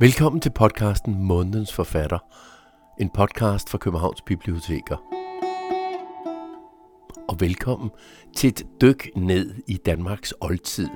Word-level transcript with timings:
Velkommen 0.00 0.40
til 0.40 0.50
podcasten 0.50 1.22
Månedens 1.22 1.72
Forfatter. 1.72 2.18
En 3.00 3.10
podcast 3.10 3.70
fra 3.70 3.78
Københavns 3.78 4.22
Biblioteker. 4.22 4.96
Og 7.28 7.36
velkommen 7.40 7.90
til 8.36 8.48
et 8.48 8.66
dyk 8.80 9.08
ned 9.16 9.54
i 9.66 9.76
Danmarks 9.76 10.34
oldtid, 10.40 10.88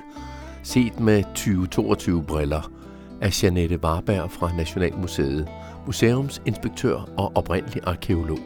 set 0.63 0.99
med 0.99 1.23
2022-briller 1.23 2.71
af 3.21 3.43
Janette 3.43 3.79
Warberg 3.83 4.31
fra 4.31 4.55
Nationalmuseet, 4.55 5.49
museumsinspektør 5.85 7.09
og 7.17 7.31
oprindelig 7.35 7.81
arkeolog. 7.83 8.39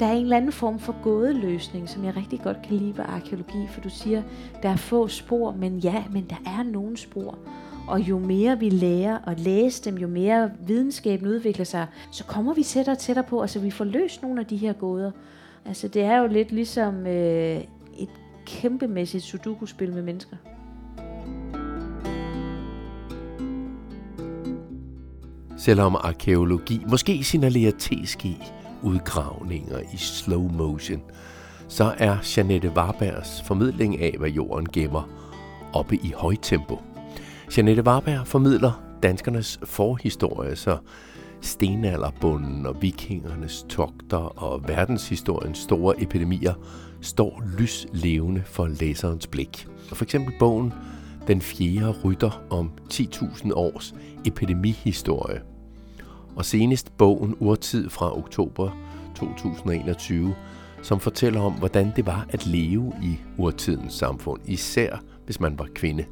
Der 0.00 0.06
er 0.06 0.12
en 0.12 0.22
eller 0.22 0.36
anden 0.36 0.52
form 0.52 0.78
for 0.78 1.02
gådeløsning, 1.02 1.88
som 1.88 2.04
jeg 2.04 2.16
rigtig 2.16 2.40
godt 2.40 2.56
kan 2.68 2.76
lide 2.76 2.98
ved 2.98 3.04
arkeologi, 3.08 3.66
for 3.70 3.80
du 3.80 3.88
siger, 3.90 4.22
der 4.62 4.68
er 4.68 4.76
få 4.76 5.08
spor, 5.08 5.52
men 5.52 5.78
ja, 5.78 6.04
men 6.12 6.26
der 6.30 6.36
er 6.46 6.62
nogle 6.62 6.96
spor. 6.96 7.38
Og 7.88 8.00
jo 8.00 8.18
mere 8.18 8.58
vi 8.58 8.70
lærer 8.70 9.18
at 9.26 9.40
læse 9.40 9.84
dem, 9.84 9.98
jo 9.98 10.08
mere 10.08 10.50
videnskaben 10.66 11.28
udvikler 11.28 11.64
sig, 11.64 11.86
så 12.10 12.24
kommer 12.24 12.54
vi 12.54 12.62
tættere 12.62 12.94
og 12.94 12.98
tættere 12.98 13.24
på, 13.28 13.40
altså 13.40 13.58
vi 13.58 13.70
får 13.70 13.84
løst 13.84 14.22
nogle 14.22 14.40
af 14.40 14.46
de 14.46 14.56
her 14.56 14.72
gåder. 14.72 15.10
Altså 15.64 15.88
det 15.88 16.02
er 16.02 16.18
jo 16.18 16.26
lidt 16.26 16.52
ligesom 16.52 17.06
øh, 17.06 17.60
et 17.98 18.08
kæmpemæssigt 18.46 19.24
sudoku-spil 19.24 19.92
med 19.92 20.02
mennesker. 20.02 20.36
Selvom 25.56 25.96
arkeologi 25.96 26.84
måske 26.88 27.24
signalerer 27.24 27.72
teski 27.78 28.36
udgravninger 28.82 29.78
i 29.78 29.96
slow 29.96 30.50
motion, 30.52 31.02
så 31.68 31.94
er 31.98 32.16
Janette 32.36 32.70
Warbergs 32.70 33.42
formidling 33.42 34.00
af, 34.00 34.14
hvad 34.18 34.30
jorden 34.30 34.66
gemmer, 34.72 35.10
oppe 35.72 35.96
i 35.96 36.12
højtempo. 36.16 36.78
Janette 37.56 37.82
Warberg 37.82 38.26
formidler 38.26 38.98
danskernes 39.02 39.60
forhistorie, 39.64 40.56
så 40.56 40.78
stenalderbunden 41.40 42.66
og 42.66 42.82
vikingernes 42.82 43.66
togter 43.68 44.42
og 44.42 44.68
verdenshistoriens 44.68 45.58
store 45.58 46.02
epidemier 46.02 46.54
står 47.00 47.42
lyslevende 47.58 48.42
for 48.46 48.66
læserens 48.66 49.26
blik. 49.26 49.66
For 49.92 50.04
eksempel 50.04 50.34
bogen 50.38 50.72
Den 51.28 51.40
fjerde 51.40 51.94
rytter 52.04 52.42
om 52.50 52.70
10.000 52.92 53.52
års 53.52 53.94
epidemihistorie. 54.26 55.40
Og 56.36 56.44
senest 56.44 56.96
bogen 56.96 57.36
Urtid 57.40 57.90
fra 57.90 58.18
oktober 58.18 58.70
2021, 59.16 60.34
som 60.82 61.00
fortæller 61.00 61.40
om, 61.40 61.52
hvordan 61.52 61.92
det 61.96 62.06
var 62.06 62.26
at 62.28 62.46
leve 62.46 62.92
i 63.02 63.16
urtidens 63.38 63.94
samfund, 63.94 64.40
især 64.46 65.02
hvis 65.24 65.40
man 65.40 65.58
var 65.58 65.68
kvinde. 65.74 66.04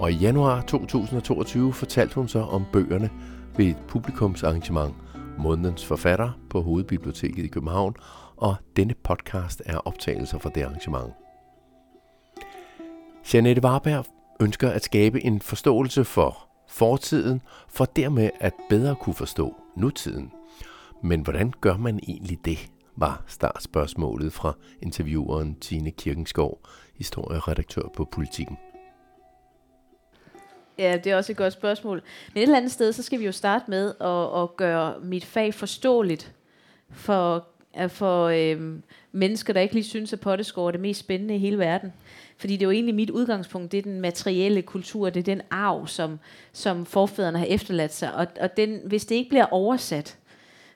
Og 0.00 0.12
i 0.12 0.14
januar 0.14 0.60
2022 0.60 1.72
fortalte 1.72 2.14
hun 2.14 2.28
så 2.28 2.38
om 2.38 2.64
bøgerne 2.72 3.10
ved 3.56 3.66
et 3.66 3.76
publikumsarrangement 3.88 4.94
Månedens 5.38 5.84
Forfatter 5.84 6.30
på 6.50 6.62
Hovedbiblioteket 6.62 7.44
i 7.44 7.48
København, 7.48 7.96
og 8.36 8.56
denne 8.76 8.94
podcast 8.94 9.62
er 9.66 9.78
optagelser 9.78 10.38
fra 10.38 10.50
det 10.54 10.62
arrangement. 10.62 11.12
Janette 13.34 13.64
Warberg 13.64 14.04
ønsker 14.40 14.70
at 14.70 14.84
skabe 14.84 15.24
en 15.24 15.40
forståelse 15.40 16.04
for 16.04 16.48
fortiden, 16.68 17.40
for 17.68 17.84
dermed 17.84 18.30
at 18.40 18.52
bedre 18.68 18.96
kunne 18.96 19.14
forstå 19.14 19.54
nutiden. 19.76 20.32
Men 21.02 21.20
hvordan 21.20 21.52
gør 21.60 21.76
man 21.76 22.00
egentlig 22.08 22.38
det, 22.44 22.70
var 22.96 23.24
startspørgsmålet 23.26 24.32
fra 24.32 24.52
intervieweren 24.82 25.54
Tine 25.54 25.90
Kirkenskov, 25.90 26.60
historieredaktør 26.98 27.82
på 27.96 28.08
Politiken. 28.12 28.56
Ja, 30.78 30.96
det 31.04 31.12
er 31.12 31.16
også 31.16 31.32
et 31.32 31.38
godt 31.38 31.52
spørgsmål. 31.52 32.02
Men 32.34 32.38
et 32.38 32.42
eller 32.42 32.56
andet 32.56 32.72
sted, 32.72 32.92
så 32.92 33.02
skal 33.02 33.20
vi 33.20 33.24
jo 33.24 33.32
starte 33.32 33.64
med 33.70 33.94
at, 34.00 34.42
at 34.42 34.56
gøre 34.56 34.94
mit 35.02 35.24
fag 35.24 35.54
forståeligt 35.54 36.32
for, 36.90 37.46
øh, 37.80 37.90
for 37.90 38.24
øhm, 38.24 38.82
mennesker, 39.12 39.52
der 39.52 39.60
ikke 39.60 39.74
lige 39.74 39.84
synes, 39.84 40.12
at 40.12 40.20
potteskår 40.20 40.66
er 40.66 40.70
det 40.70 40.80
mest 40.80 41.00
spændende 41.00 41.34
i 41.34 41.38
hele 41.38 41.58
verden. 41.58 41.92
Fordi 42.36 42.52
det 42.52 42.62
er 42.62 42.66
jo 42.66 42.70
egentlig 42.70 42.94
mit 42.94 43.10
udgangspunkt, 43.10 43.72
det 43.72 43.78
er 43.78 43.82
den 43.82 44.00
materielle 44.00 44.62
kultur, 44.62 45.10
det 45.10 45.20
er 45.20 45.24
den 45.24 45.42
arv, 45.50 45.86
som, 45.86 46.18
som 46.52 46.86
forfædrene 46.86 47.38
har 47.38 47.46
efterladt 47.46 47.94
sig. 47.94 48.14
Og, 48.14 48.26
og 48.40 48.56
den, 48.56 48.80
hvis 48.84 49.06
det 49.06 49.14
ikke 49.14 49.28
bliver 49.28 49.46
oversat, 49.46 50.18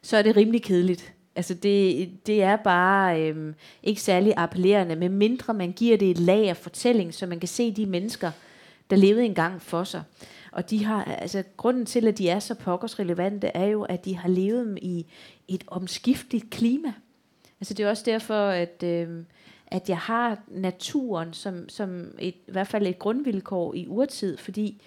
så 0.03 0.16
er 0.16 0.22
det 0.22 0.36
rimelig 0.36 0.62
kedeligt. 0.62 1.12
Altså 1.36 1.54
det, 1.54 2.10
det 2.26 2.42
er 2.42 2.56
bare 2.56 3.22
øhm, 3.22 3.54
ikke 3.82 4.00
særlig 4.00 4.34
appellerende, 4.36 4.97
med 4.97 5.09
mindre 5.09 5.54
man 5.54 5.72
giver 5.72 5.97
det 5.97 6.10
et 6.10 6.19
lag 6.19 6.48
af 6.48 6.56
fortælling, 6.56 7.15
så 7.15 7.26
man 7.26 7.41
kan 7.41 7.48
se 7.48 7.72
de 7.72 7.86
mennesker, 7.86 8.30
der 8.91 8.97
levede 8.97 9.25
engang 9.25 9.62
for 9.62 9.84
sig. 9.84 10.03
Og 10.53 10.71
de 10.71 10.84
har, 10.84 11.04
altså, 11.04 11.43
grunden 11.56 11.87
til, 11.87 12.09
at 12.09 12.19
de 12.19 12.28
er 12.28 12.38
så 12.38 12.54
pokkers 12.54 12.99
relevante, 12.99 13.47
er 13.47 13.66
jo, 13.66 13.82
at 13.82 14.04
de 14.04 14.16
har 14.16 14.28
levet 14.28 14.78
i 14.82 15.06
et 15.49 15.65
omskifteligt 15.66 16.50
klima. 16.50 16.93
Altså 17.60 17.75
det 17.75 17.84
er 17.84 17.91
også 17.91 18.03
derfor, 18.06 18.48
at, 18.48 18.82
øh, 18.82 19.09
at 19.66 19.88
jeg 19.88 19.98
har 19.98 20.38
naturen 20.48 21.32
som, 21.32 21.69
som 21.69 22.15
et, 22.19 22.34
i 22.34 22.53
hvert 22.53 22.66
fald 22.66 22.87
et 22.87 22.98
grundvilkår 22.98 23.75
i 23.75 23.87
urtid, 23.87 24.37
fordi 24.37 24.82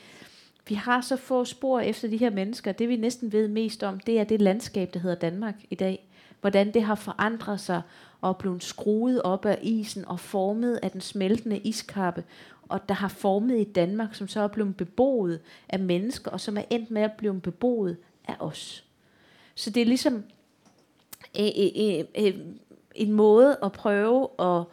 vi 0.67 0.75
har 0.75 1.01
så 1.01 1.15
få 1.15 1.45
spor 1.45 1.79
efter 1.79 2.07
de 2.07 2.17
her 2.17 2.29
mennesker. 2.29 2.71
Det 2.71 2.89
vi 2.89 2.95
næsten 2.95 3.31
ved 3.31 3.47
mest 3.47 3.83
om, 3.83 3.99
det 3.99 4.19
er 4.19 4.23
det 4.23 4.41
landskab, 4.41 4.93
der 4.93 4.99
hedder 4.99 5.15
Danmark 5.15 5.55
i 5.69 5.75
dag. 5.75 6.07
Hvordan 6.41 6.73
det 6.73 6.83
har 6.83 6.95
forandret 6.95 7.59
sig 7.59 7.81
og 8.21 8.37
blevet 8.37 8.63
skruet 8.63 9.21
op 9.21 9.45
af 9.45 9.59
isen 9.61 10.05
og 10.07 10.19
formet 10.19 10.79
af 10.83 10.91
den 10.91 11.01
smeltende 11.01 11.57
iskappe, 11.57 12.23
og 12.71 12.89
der 12.89 12.95
har 12.95 13.07
formet 13.07 13.59
i 13.59 13.63
Danmark, 13.63 14.15
som 14.15 14.27
så 14.27 14.41
er 14.41 14.47
blevet 14.47 14.77
beboet 14.77 15.39
af 15.69 15.79
mennesker, 15.79 16.31
og 16.31 16.39
som 16.39 16.57
er 16.57 16.63
endt 16.69 16.91
med 16.91 17.01
at 17.01 17.11
blive 17.11 17.41
beboet 17.41 17.97
af 18.27 18.35
os. 18.39 18.83
Så 19.55 19.69
det 19.69 19.81
er 19.81 19.85
ligesom 19.85 20.23
øh, 21.39 21.49
øh, 21.57 22.05
øh, 22.17 22.33
en 22.95 23.11
måde 23.11 23.57
at 23.63 23.71
prøve 23.71 24.27
at, 24.39 24.63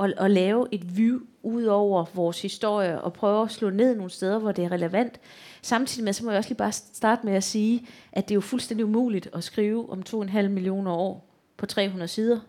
at, 0.00 0.14
at 0.18 0.30
lave 0.30 0.66
et 0.72 0.96
view 0.96 1.20
ud 1.42 1.64
over 1.64 2.04
vores 2.14 2.42
historie, 2.42 3.00
og 3.00 3.12
prøve 3.12 3.42
at 3.42 3.50
slå 3.50 3.70
ned 3.70 3.94
nogle 3.94 4.10
steder, 4.10 4.38
hvor 4.38 4.52
det 4.52 4.64
er 4.64 4.72
relevant. 4.72 5.20
Samtidig 5.62 6.04
med, 6.04 6.12
så 6.12 6.24
må 6.24 6.30
jeg 6.30 6.38
også 6.38 6.50
lige 6.50 6.58
bare 6.58 6.72
starte 6.72 7.26
med 7.26 7.34
at 7.34 7.44
sige, 7.44 7.86
at 8.12 8.28
det 8.28 8.34
er 8.34 8.36
jo 8.36 8.40
fuldstændig 8.40 8.86
umuligt 8.86 9.28
at 9.34 9.44
skrive 9.44 9.90
om 9.90 10.02
2,5 10.08 10.48
millioner 10.48 10.92
år 10.92 11.28
på 11.56 11.66
300 11.66 12.08
sider 12.08 12.40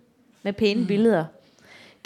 med 0.43 0.53
pæne 0.53 0.81
mm. 0.81 0.87
billeder 0.87 1.25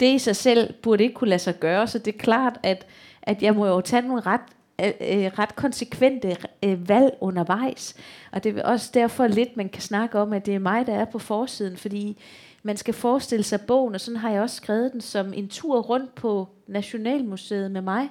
det 0.00 0.14
i 0.14 0.18
sig 0.18 0.36
selv 0.36 0.72
burde 0.82 1.02
ikke 1.02 1.14
kunne 1.14 1.30
lade 1.30 1.38
sig 1.38 1.60
gøre, 1.60 1.86
så 1.86 1.98
det 1.98 2.14
er 2.14 2.18
klart, 2.18 2.58
at, 2.62 2.86
at 3.22 3.42
jeg 3.42 3.54
må 3.54 3.66
jo 3.66 3.80
tage 3.80 4.02
nogle 4.02 4.20
ret 4.20 4.40
øh, 4.80 4.92
øh, 5.00 5.30
ret 5.38 5.56
konsekvente 5.56 6.36
øh, 6.62 6.88
valg 6.88 7.16
undervejs. 7.20 7.94
Og 8.32 8.44
det 8.44 8.58
er 8.58 8.62
også 8.62 8.90
derfor 8.94 9.26
lidt, 9.26 9.56
man 9.56 9.68
kan 9.68 9.82
snakke 9.82 10.18
om, 10.18 10.32
at 10.32 10.46
det 10.46 10.54
er 10.54 10.58
mig, 10.58 10.86
der 10.86 10.94
er 10.94 11.04
på 11.04 11.18
forsiden, 11.18 11.76
fordi 11.76 12.18
man 12.62 12.76
skal 12.76 12.94
forestille 12.94 13.42
sig 13.42 13.60
bogen, 13.60 13.94
og 13.94 14.00
sådan 14.00 14.20
har 14.20 14.30
jeg 14.30 14.42
også 14.42 14.56
skrevet 14.56 14.92
den, 14.92 15.00
som 15.00 15.32
en 15.32 15.48
tur 15.48 15.80
rundt 15.80 16.14
på 16.14 16.48
Nationalmuseet 16.66 17.70
med 17.70 17.80
mig, 17.80 18.10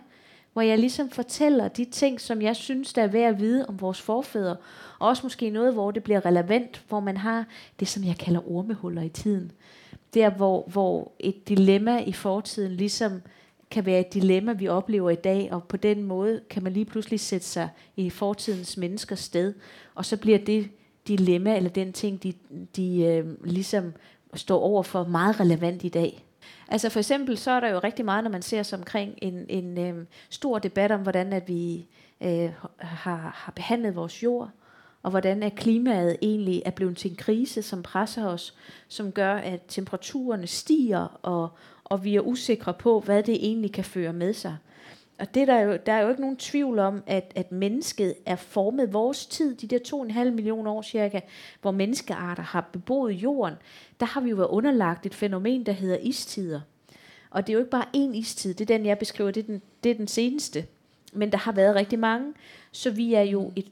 hvor 0.54 0.62
jeg 0.62 0.80
ligesom 0.80 1.10
fortæller 1.10 1.68
de 1.68 1.86
ting, 1.86 2.22
som 2.22 2.42
jeg 2.42 2.56
synes, 2.56 2.94
der 2.94 3.04
er 3.04 3.08
værd 3.08 3.34
at 3.34 3.40
vide 3.40 3.66
om 3.68 3.82
vores 3.82 4.02
forfædre, 4.02 4.56
og 5.00 5.08
også 5.08 5.24
måske 5.24 5.50
noget, 5.50 5.74
hvor 5.74 5.92
det 5.92 6.04
bliver 6.04 6.26
relevant, 6.26 6.84
hvor 6.90 7.00
man 7.00 7.18
har 7.18 7.46
det, 7.80 7.88
som 7.88 8.04
jeg 8.04 8.18
kalder 8.18 8.52
ormehuller 8.52 9.02
i 9.02 9.10
tiden 9.10 9.52
der 10.14 10.30
hvor, 10.30 10.64
hvor 10.68 11.12
et 11.20 11.50
dilemma 11.50 12.00
i 12.04 12.14
fortiden 12.14 12.72
ligesom 12.72 13.22
kan 13.72 13.86
være 13.86 14.00
et 14.00 14.14
dilemma, 14.14 14.54
vi 14.54 14.68
oplever 14.68 15.10
i 15.10 15.16
dag, 15.16 15.50
og 15.52 15.64
på 15.64 15.78
den 15.78 16.04
måde 16.04 16.42
kan 16.50 16.64
man 16.64 16.74
lige 16.74 16.86
pludselig 16.86 17.20
sætte 17.20 17.46
sig 17.46 17.70
i 17.96 18.10
fortidens 18.10 18.78
menneskers 18.78 19.20
sted, 19.20 19.54
og 19.96 20.06
så 20.06 20.18
bliver 20.18 20.38
det 20.38 20.70
dilemma, 21.08 21.56
eller 21.56 21.70
den 21.70 21.94
ting, 21.94 22.24
de, 22.24 22.34
de 22.76 23.04
øh, 23.04 23.46
ligesom 23.46 23.94
står 24.34 24.60
over 24.60 24.84
for, 24.84 25.04
meget 25.04 25.40
relevant 25.40 25.84
i 25.84 25.90
dag. 25.90 26.26
Altså 26.68 26.90
for 26.90 27.00
eksempel, 27.00 27.38
så 27.38 27.52
er 27.52 27.60
der 27.60 27.70
jo 27.70 27.80
rigtig 27.80 28.06
meget, 28.06 28.24
når 28.24 28.32
man 28.32 28.42
ser 28.42 28.64
sig 28.64 28.80
omkring 28.80 29.14
en, 29.22 29.46
en 29.50 29.78
øh, 29.78 30.06
stor 30.30 30.60
debat 30.60 30.92
om, 30.92 31.02
hvordan 31.02 31.34
at 31.34 31.48
vi 31.48 31.88
øh, 32.22 32.50
har, 32.78 33.32
har 33.36 33.52
behandlet 33.56 33.96
vores 33.96 34.24
jord, 34.24 34.50
og 35.04 35.12
hvordan 35.12 35.44
er 35.44 35.50
klimaet 35.50 36.18
egentlig 36.22 36.62
er 36.66 36.72
blevet 36.72 36.98
til 36.98 37.12
en 37.12 37.18
krise, 37.18 37.62
som 37.62 37.84
presser 37.84 38.28
os, 38.28 38.56
som 38.88 39.12
gør, 39.12 39.34
at 39.34 39.62
temperaturerne 39.68 40.48
stiger, 40.48 41.20
og, 41.22 41.50
og 41.84 42.04
vi 42.04 42.16
er 42.16 42.22
usikre 42.22 42.74
på, 42.74 43.00
hvad 43.00 43.24
det 43.24 43.36
egentlig 43.36 43.72
kan 43.72 43.84
føre 43.84 44.14
med 44.14 44.34
sig. 44.34 44.58
Og 45.20 45.34
det 45.34 45.48
der, 45.48 45.54
er 45.54 45.62
jo, 45.62 45.78
der 45.86 45.94
er 45.94 46.02
jo 46.02 46.10
ikke 46.10 46.22
nogen 46.22 46.38
tvivl 46.38 46.80
om, 46.80 47.04
at, 47.08 47.32
at 47.36 47.52
mennesket 47.52 48.16
er 48.26 48.36
formet 48.36 48.94
vores 48.94 49.26
tid, 49.26 49.56
de 49.56 49.68
der 49.68 50.04
2,5 50.24 50.30
millioner 50.30 50.72
år 50.72 50.82
cirka, 50.82 51.20
hvor 51.62 51.72
menneskearter 51.72 52.44
har 52.44 52.70
beboet 52.74 53.14
jorden, 53.14 53.54
der 54.00 54.06
har 54.06 54.22
vi 54.22 54.30
jo 54.30 54.36
været 54.36 54.48
underlagt 54.48 55.06
et 55.06 55.16
fænomen, 55.16 55.66
der 55.66 55.72
hedder 55.72 55.98
istider. 55.98 56.62
Og 57.30 57.48
det 57.48 57.54
er 57.54 57.54
jo 57.54 57.60
ikke 57.60 57.72
bare 57.72 57.86
én 57.96 58.16
istid, 58.18 58.54
det 58.54 58.70
er 58.70 58.78
den, 58.78 58.86
jeg 58.86 59.00
beskriver, 59.00 59.32
det 59.32 59.44
er 59.44 59.48
den, 59.48 59.62
det 59.84 59.92
er 59.92 59.96
den 59.96 60.08
seneste. 60.08 60.66
Men 61.14 61.32
der 61.32 61.38
har 61.38 61.52
været 61.52 61.76
rigtig 61.76 62.00
mange, 62.00 62.34
så 62.72 62.92
vi 62.92 63.14
er 63.14 63.22
jo 63.22 63.52
et 63.56 63.72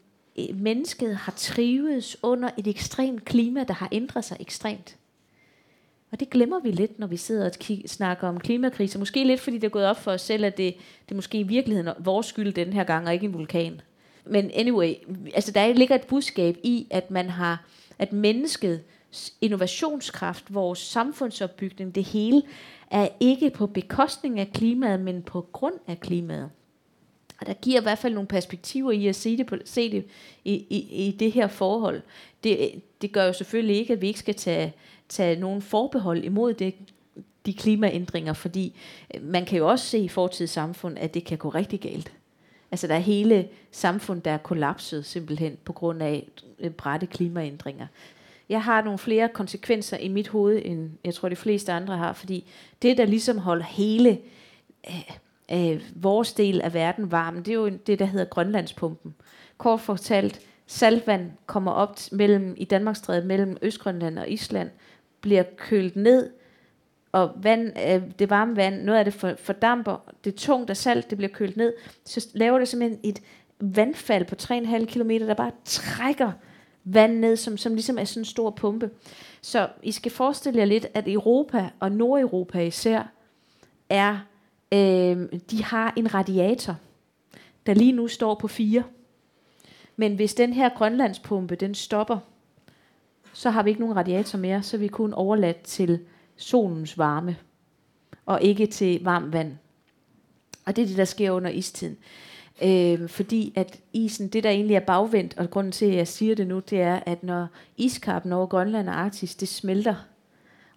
mennesket 0.54 1.16
har 1.16 1.34
trives 1.38 2.18
under 2.24 2.50
et 2.58 2.68
ekstremt 2.68 3.26
klima, 3.26 3.64
der 3.64 3.74
har 3.74 3.90
ændret 3.92 4.26
sig 4.26 4.38
ekstremt. 4.40 4.98
Og 6.12 6.20
det 6.20 6.30
glemmer 6.30 6.60
vi 6.60 6.72
lidt, 6.72 7.00
når 7.00 7.08
vi 7.08 7.18
sidder 7.18 7.46
og 7.46 7.52
snakker 7.86 8.28
om 8.28 8.40
klimakrise. 8.40 9.00
Måske 9.00 9.24
lidt, 9.24 9.40
fordi 9.40 9.58
det 9.58 9.64
er 9.64 9.70
gået 9.70 9.86
op 9.86 10.04
for 10.04 10.12
os 10.12 10.22
selv, 10.22 10.46
at 10.46 10.58
det, 10.58 10.76
det 11.06 11.12
er 11.12 11.16
måske 11.16 11.40
i 11.40 11.44
virkeligheden 11.44 11.90
vores 12.00 12.26
skyld 12.26 12.54
den 12.54 12.74
her 12.74 12.84
gang, 12.84 13.08
og 13.08 13.14
ikke 13.14 13.26
en 13.26 13.34
vulkan. 13.34 13.82
men 14.26 14.52
anyway, 14.56 14.94
altså 15.36 15.52
der 15.52 15.74
ligger 15.74 15.96
et 15.96 16.08
budskab 16.08 16.58
i, 16.64 16.88
at 16.90 17.12
man 17.12 17.30
har, 17.30 17.66
at 18.00 18.14
mennesket 18.14 18.82
innovationskraft, 19.42 20.54
vores 20.54 20.80
samfundsopbygning, 20.80 21.96
det 21.96 22.04
hele, 22.04 22.42
er 22.92 23.08
ikke 23.20 23.50
på 23.50 23.68
bekostning 23.68 24.40
af 24.40 24.52
klimaet, 24.54 25.00
men 25.00 25.22
på 25.22 25.42
grund 25.52 25.76
af 25.88 26.00
klimaet. 26.00 26.50
Og 27.42 27.48
der 27.48 27.54
giver 27.54 27.80
i 27.80 27.84
hvert 27.84 27.98
fald 27.98 28.14
nogle 28.14 28.28
perspektiver 28.28 28.92
i 28.92 29.08
at 29.08 29.16
se 29.16 29.38
det, 29.38 29.46
på, 29.46 29.56
se 29.66 29.92
det 29.92 30.06
i, 30.46 30.54
i, 30.54 31.08
i 31.08 31.12
det 31.12 31.32
her 31.32 31.48
forhold. 31.48 32.02
Det, 32.44 32.82
det 33.02 33.12
gør 33.12 33.26
jo 33.26 33.34
selvfølgelig 33.34 33.76
ikke, 33.76 33.94
at 33.94 34.02
vi 34.02 34.08
ikke 34.08 34.20
skal 34.20 34.36
tage, 34.36 34.74
tage 35.10 35.40
nogen 35.40 35.62
forbehold 35.62 36.24
imod 36.24 36.54
det, 36.54 36.74
de 37.46 37.54
klimaændringer, 37.54 38.34
fordi 38.34 38.80
øh, 39.16 39.24
man 39.24 39.46
kan 39.46 39.58
jo 39.58 39.68
også 39.68 39.86
se 39.86 40.00
i 40.00 40.08
fortidens 40.08 40.52
samfund, 40.52 40.98
at 41.00 41.14
det 41.14 41.26
kan 41.26 41.38
gå 41.38 41.50
rigtig 41.50 41.80
galt. 41.80 42.12
Altså 42.72 42.88
der 42.88 42.96
er 42.96 43.00
hele 43.00 43.48
samfund, 43.72 44.22
der 44.22 44.32
er 44.32 44.38
kollapset 44.38 45.06
simpelthen 45.06 45.58
på 45.66 45.74
grund 45.74 46.04
af 46.04 46.28
øh, 46.60 46.72
brætte 46.72 47.06
klimaændringer. 47.06 47.88
Jeg 48.50 48.64
har 48.64 48.82
nogle 48.82 49.00
flere 49.00 49.30
konsekvenser 49.30 49.98
i 49.98 50.08
mit 50.08 50.28
hoved, 50.28 50.62
end 50.66 50.90
jeg 51.06 51.14
tror 51.14 51.30
de 51.30 51.36
fleste 51.36 51.72
andre 51.72 51.98
har, 51.98 52.14
fordi 52.14 52.44
det, 52.82 52.98
der 52.98 53.06
ligesom 53.06 53.38
holder 53.38 53.66
hele 53.66 54.20
øh, 54.90 55.12
øh, 55.52 55.82
vores 55.96 56.34
del 56.34 56.62
af 56.62 56.74
verden 56.74 57.12
varm, 57.12 57.44
det 57.44 57.52
er 57.52 57.56
jo 57.56 57.70
det, 57.70 58.00
der 58.00 58.06
hedder 58.06 58.26
Grønlandspumpen. 58.26 59.16
Kort 59.58 59.82
fortalt, 59.82 60.42
saltvand 60.68 61.32
kommer 61.46 61.72
op 61.72 62.00
mellem, 62.12 62.54
i 62.58 62.66
Danmarkstrædet 62.66 63.26
mellem 63.26 63.58
Østgrønland 63.62 64.20
og 64.20 64.30
Island, 64.30 64.70
bliver 65.22 65.44
kølet 65.58 65.96
ned, 65.96 66.30
og 67.12 67.32
vand, 67.36 67.72
øh, 67.88 68.02
det 68.20 68.30
varme 68.30 68.56
vand, 68.56 68.82
noget 68.82 69.00
af 69.00 69.06
det 69.06 69.14
for, 69.14 69.34
fordamper, 69.38 70.12
det 70.24 70.34
er 70.34 70.38
tungt 70.38 70.70
af 70.70 70.78
salt, 70.78 71.10
det 71.10 71.18
bliver 71.18 71.32
kølet 71.32 71.58
ned, 71.58 71.74
så 72.06 72.28
laver 72.34 72.60
det 72.60 72.68
simpelthen 72.68 73.00
et 73.04 73.22
vandfald 73.60 74.26
på 74.26 74.36
3,5 74.42 74.86
km, 74.86 75.10
der 75.10 75.34
bare 75.34 75.52
trækker 75.66 76.32
vand 76.84 77.20
ned, 77.20 77.36
som, 77.36 77.58
som 77.58 77.74
ligesom 77.74 77.98
er 77.98 78.04
sådan 78.04 78.22
en 78.22 78.26
stor 78.26 78.50
pumpe. 78.50 78.90
Så 79.42 79.68
I 79.84 79.92
skal 79.92 80.12
forestille 80.12 80.60
jer 80.60 80.66
lidt, 80.66 80.88
at 80.94 81.08
Europa 81.08 81.70
og 81.80 81.92
Nordeuropa 81.92 82.60
især 82.60 83.04
er, 83.90 84.18
øh, 84.72 85.42
de 85.52 85.64
har 85.64 85.94
en 85.96 86.14
radiator, 86.14 86.76
der 87.66 87.74
lige 87.74 87.92
nu 87.92 88.08
står 88.08 88.36
på 88.36 88.48
fire. 88.48 88.84
Men 89.96 90.16
hvis 90.16 90.34
den 90.34 90.54
her 90.54 90.70
grønlandspumpe, 90.70 91.56
den 91.56 91.76
stopper, 91.76 92.18
så 93.34 93.50
har 93.50 93.64
vi 93.64 93.70
ikke 93.70 93.82
nogen 93.82 93.96
radiator 93.96 94.40
mere, 94.40 94.64
så 94.64 94.84
er 94.84 94.88
kun 94.88 95.14
overladt 95.14 95.62
til 95.62 96.00
solens 96.38 96.98
varme, 96.98 97.38
og 98.26 98.42
ikke 98.42 98.68
til 98.68 99.04
varmt 99.04 99.34
vand. 99.34 99.58
Og 100.66 100.76
det 100.76 100.82
er 100.82 100.88
det, 100.88 100.98
der 100.98 101.06
sker 101.06 101.32
under 101.32 101.50
istiden. 101.50 101.98
Øh, 102.62 103.10
fordi 103.10 103.54
at 103.56 103.80
isen, 103.94 104.28
det 104.28 104.44
der 104.44 104.50
egentlig 104.50 104.76
er 104.76 104.80
bagvendt, 104.80 105.38
og 105.38 105.50
grunden 105.50 105.72
til, 105.72 105.86
at 105.86 105.96
jeg 105.96 106.08
siger 106.08 106.36
det 106.36 106.48
nu, 106.48 106.60
det 106.60 106.82
er, 106.82 107.00
at 107.06 107.24
når 107.24 107.48
iskappen 107.78 108.34
over 108.34 108.46
Grønland 108.46 108.90
og 108.90 109.00
Arktis, 109.00 109.36
det 109.36 109.48
smelter, 109.48 109.96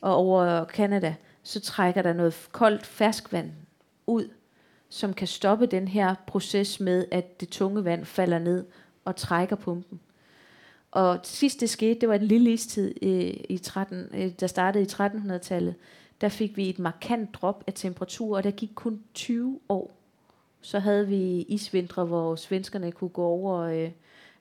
og 0.00 0.14
over 0.14 0.64
Kanada, 0.64 1.14
så 1.42 1.60
trækker 1.60 2.02
der 2.02 2.12
noget 2.12 2.48
koldt 2.52 2.86
ferskvand 2.86 3.50
ud, 4.06 4.28
som 4.88 5.14
kan 5.14 5.26
stoppe 5.26 5.66
den 5.66 5.88
her 5.88 6.14
proces 6.26 6.80
med, 6.80 7.04
at 7.10 7.40
det 7.40 7.48
tunge 7.48 7.84
vand 7.84 8.04
falder 8.04 8.38
ned 8.38 8.64
og 9.04 9.16
trækker 9.16 9.56
pumpen. 9.56 10.00
Og 10.90 11.20
sidst 11.22 11.60
det 11.60 11.70
skete, 11.70 12.00
det 12.00 12.08
var 12.08 12.14
en 12.14 12.22
lille 12.22 12.52
istid 12.52 12.94
øh, 13.02 13.34
i 13.48 13.58
13, 13.58 14.08
øh, 14.14 14.32
der 14.40 14.46
startede 14.46 14.84
i 14.84 14.86
1300-tallet. 14.86 15.74
Der 16.20 16.28
fik 16.28 16.56
vi 16.56 16.68
et 16.68 16.78
markant 16.78 17.34
drop 17.34 17.64
af 17.66 17.72
temperatur, 17.74 18.36
og 18.36 18.44
der 18.44 18.50
gik 18.50 18.70
kun 18.74 19.02
20 19.14 19.60
år. 19.68 19.96
Så 20.60 20.78
havde 20.78 21.08
vi 21.08 21.40
isvintre, 21.40 22.04
hvor 22.04 22.36
svenskerne 22.36 22.92
kunne 22.92 23.10
gå 23.10 23.24
over 23.24 23.58
øh, 23.58 23.90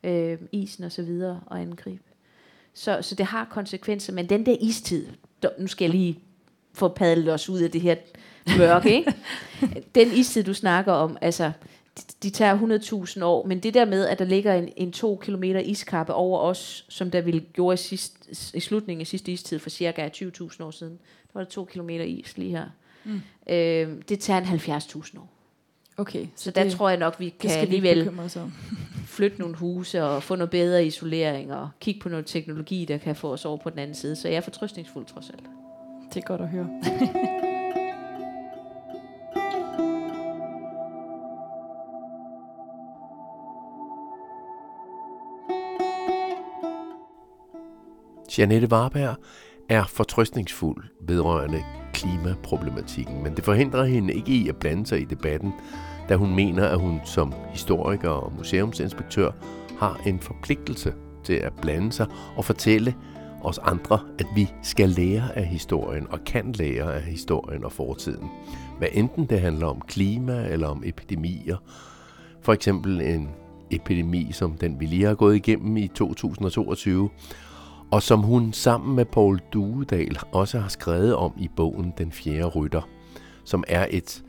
øh, 0.04 0.38
isen 0.52 0.84
og 0.84 0.92
så 0.92 1.04
videre 1.04 1.40
og 1.46 1.60
angribe. 1.60 2.04
Så, 2.74 3.02
så 3.02 3.16
det 3.16 3.26
har 3.26 3.46
konsekvenser, 3.46 4.14
men 4.14 4.30
den 4.30 4.46
der 4.46 4.56
istid, 4.60 5.08
nu 5.60 5.68
skal 5.68 5.86
jeg 5.86 5.92
lige 5.92 6.20
få 6.74 6.88
padlet 6.88 7.34
os 7.34 7.50
ud 7.50 7.60
af 7.60 7.72
det 7.72 7.82
her 7.82 7.96
mørke, 8.58 8.96
ikke? 8.96 9.14
den 9.96 10.12
istid, 10.12 10.44
du 10.44 10.54
snakker 10.54 10.92
om, 10.92 11.18
altså, 11.22 11.52
de, 11.98 12.02
de 12.24 12.30
tager 12.30 13.06
100.000 13.18 13.24
år, 13.24 13.46
men 13.48 13.60
det 13.60 13.74
der 13.74 13.86
med, 13.86 14.08
at 14.08 14.20
der 14.20 14.26
ligger 14.26 14.54
en, 14.54 14.70
en 14.78 14.92
to 14.92 15.20
kilometer 15.24 15.60
iskappe 15.60 16.14
over 16.14 16.40
os, 16.40 16.86
som 16.90 17.12
der 17.12 17.22
ville 17.22 17.40
gjorde 17.54 17.74
i, 17.74 17.78
sidst, 17.78 18.16
i 18.54 18.60
slutningen 18.60 19.02
af 19.02 19.08
sidste 19.08 19.32
istid 19.32 19.60
for 19.60 19.70
cirka 19.70 20.10
20.000 20.10 20.64
år 20.64 20.72
siden, 20.72 20.94
der 20.94 21.32
var 21.34 21.44
der 21.44 21.50
to 21.50 21.66
kilometer 21.66 22.06
is 22.06 22.38
lige 22.38 22.52
her. 22.52 22.66
Mm. 23.04 23.22
Øh, 23.50 24.02
det 24.10 24.20
tager 24.20 24.40
en 24.40 24.46
70.000 24.46 25.20
år. 25.20 25.30
Okay. 25.98 26.26
Så, 26.36 26.44
så 26.44 26.52
der 26.52 26.64
det, 26.64 26.72
tror 26.72 26.90
jeg 26.90 26.98
nok, 26.98 27.20
vi 27.20 27.30
kan 27.30 27.52
alligevel 27.52 28.12
flytte 29.06 29.40
nogle 29.40 29.56
huse 29.56 30.04
og 30.04 30.24
få 30.24 30.36
noget 30.36 30.50
bedre 30.50 30.86
isolering 30.86 31.54
og 31.54 31.70
kigge 31.80 32.00
på 32.00 32.10
noget 32.10 32.26
teknologi, 32.26 32.86
der 32.86 32.98
kan 32.98 33.16
få 33.16 33.34
os 33.34 33.46
over 33.46 33.58
på 33.58 33.70
den 33.70 33.80
anden 33.80 33.96
side. 33.96 34.16
Så 34.16 34.28
jeg 34.28 34.38
er 34.38 34.42
fortrøstningsfuld 34.42 35.06
trods 35.06 35.30
alt. 35.30 35.44
Det 36.14 36.18
er 36.18 36.28
godt 36.28 36.42
at 36.42 36.48
høre. 36.48 36.70
Janette 48.38 48.68
Warberg 48.72 49.16
er 49.70 49.84
fortrøstningsfuld 49.86 50.84
vedrørende 51.02 51.64
klimaproblematikken, 51.94 53.24
men 53.24 53.36
det 53.36 53.44
forhindrer 53.44 53.84
hende 53.84 54.14
ikke 54.14 54.32
i 54.32 54.50
at 54.50 54.56
blande 54.56 54.86
sig 54.86 55.02
i 55.02 55.06
debatten, 55.06 55.54
da 56.10 56.16
hun 56.16 56.36
mener, 56.36 56.68
at 56.68 56.80
hun 56.80 57.02
som 57.06 57.34
historiker 57.50 58.10
og 58.10 58.34
museumsinspektør 58.38 59.32
har 59.80 60.02
en 60.06 60.20
forpligtelse 60.20 60.94
til 61.24 61.34
at 61.34 61.54
blande 61.62 61.92
sig 61.92 62.08
og 62.38 62.46
fortælle 62.46 62.96
os 63.44 63.58
andre, 63.58 64.00
at 64.20 64.26
vi 64.36 64.50
skal 64.64 64.90
lære 64.90 65.38
af 65.38 65.46
historien 65.46 66.08
og 66.10 66.20
kan 66.26 66.52
lære 66.52 66.96
af 66.96 67.02
historien 67.02 67.64
og 67.64 67.72
fortiden. 67.72 68.30
Hvad 68.78 68.90
enten 68.92 69.26
det 69.26 69.40
handler 69.40 69.68
om 69.68 69.82
klima 69.82 70.48
eller 70.48 70.68
om 70.68 70.84
epidemier, 70.86 71.58
for 72.42 72.54
eksempel 72.54 73.02
en 73.02 73.30
epidemi 73.72 74.30
som 74.32 74.58
den 74.58 74.80
vi 74.80 74.86
lige 74.86 75.06
har 75.06 75.16
gået 75.16 75.36
igennem 75.36 75.78
i 75.78 75.88
2022, 75.88 77.10
og 77.92 78.04
som 78.04 78.20
hun 78.20 78.54
sammen 78.54 78.96
med 78.96 79.06
Paul 79.06 79.40
Duedal 79.54 80.18
også 80.32 80.60
har 80.60 80.70
skrevet 80.70 81.16
om 81.16 81.34
i 81.38 81.50
bogen 81.56 81.94
Den 81.98 82.12
fjerde 82.12 82.46
rytter, 82.46 82.82
som 83.46 83.64
er 83.68 83.88
et 83.90 84.24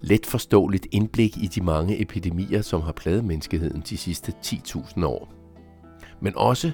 let 0.00 0.26
forståeligt 0.26 0.86
indblik 0.92 1.36
i 1.36 1.46
de 1.46 1.60
mange 1.60 2.02
epidemier, 2.02 2.62
som 2.62 2.80
har 2.80 2.92
plaget 2.92 3.24
menneskeheden 3.24 3.82
de 3.88 3.96
sidste 3.96 4.32
10.000 4.46 5.04
år. 5.04 5.32
Men 6.20 6.32
også 6.36 6.70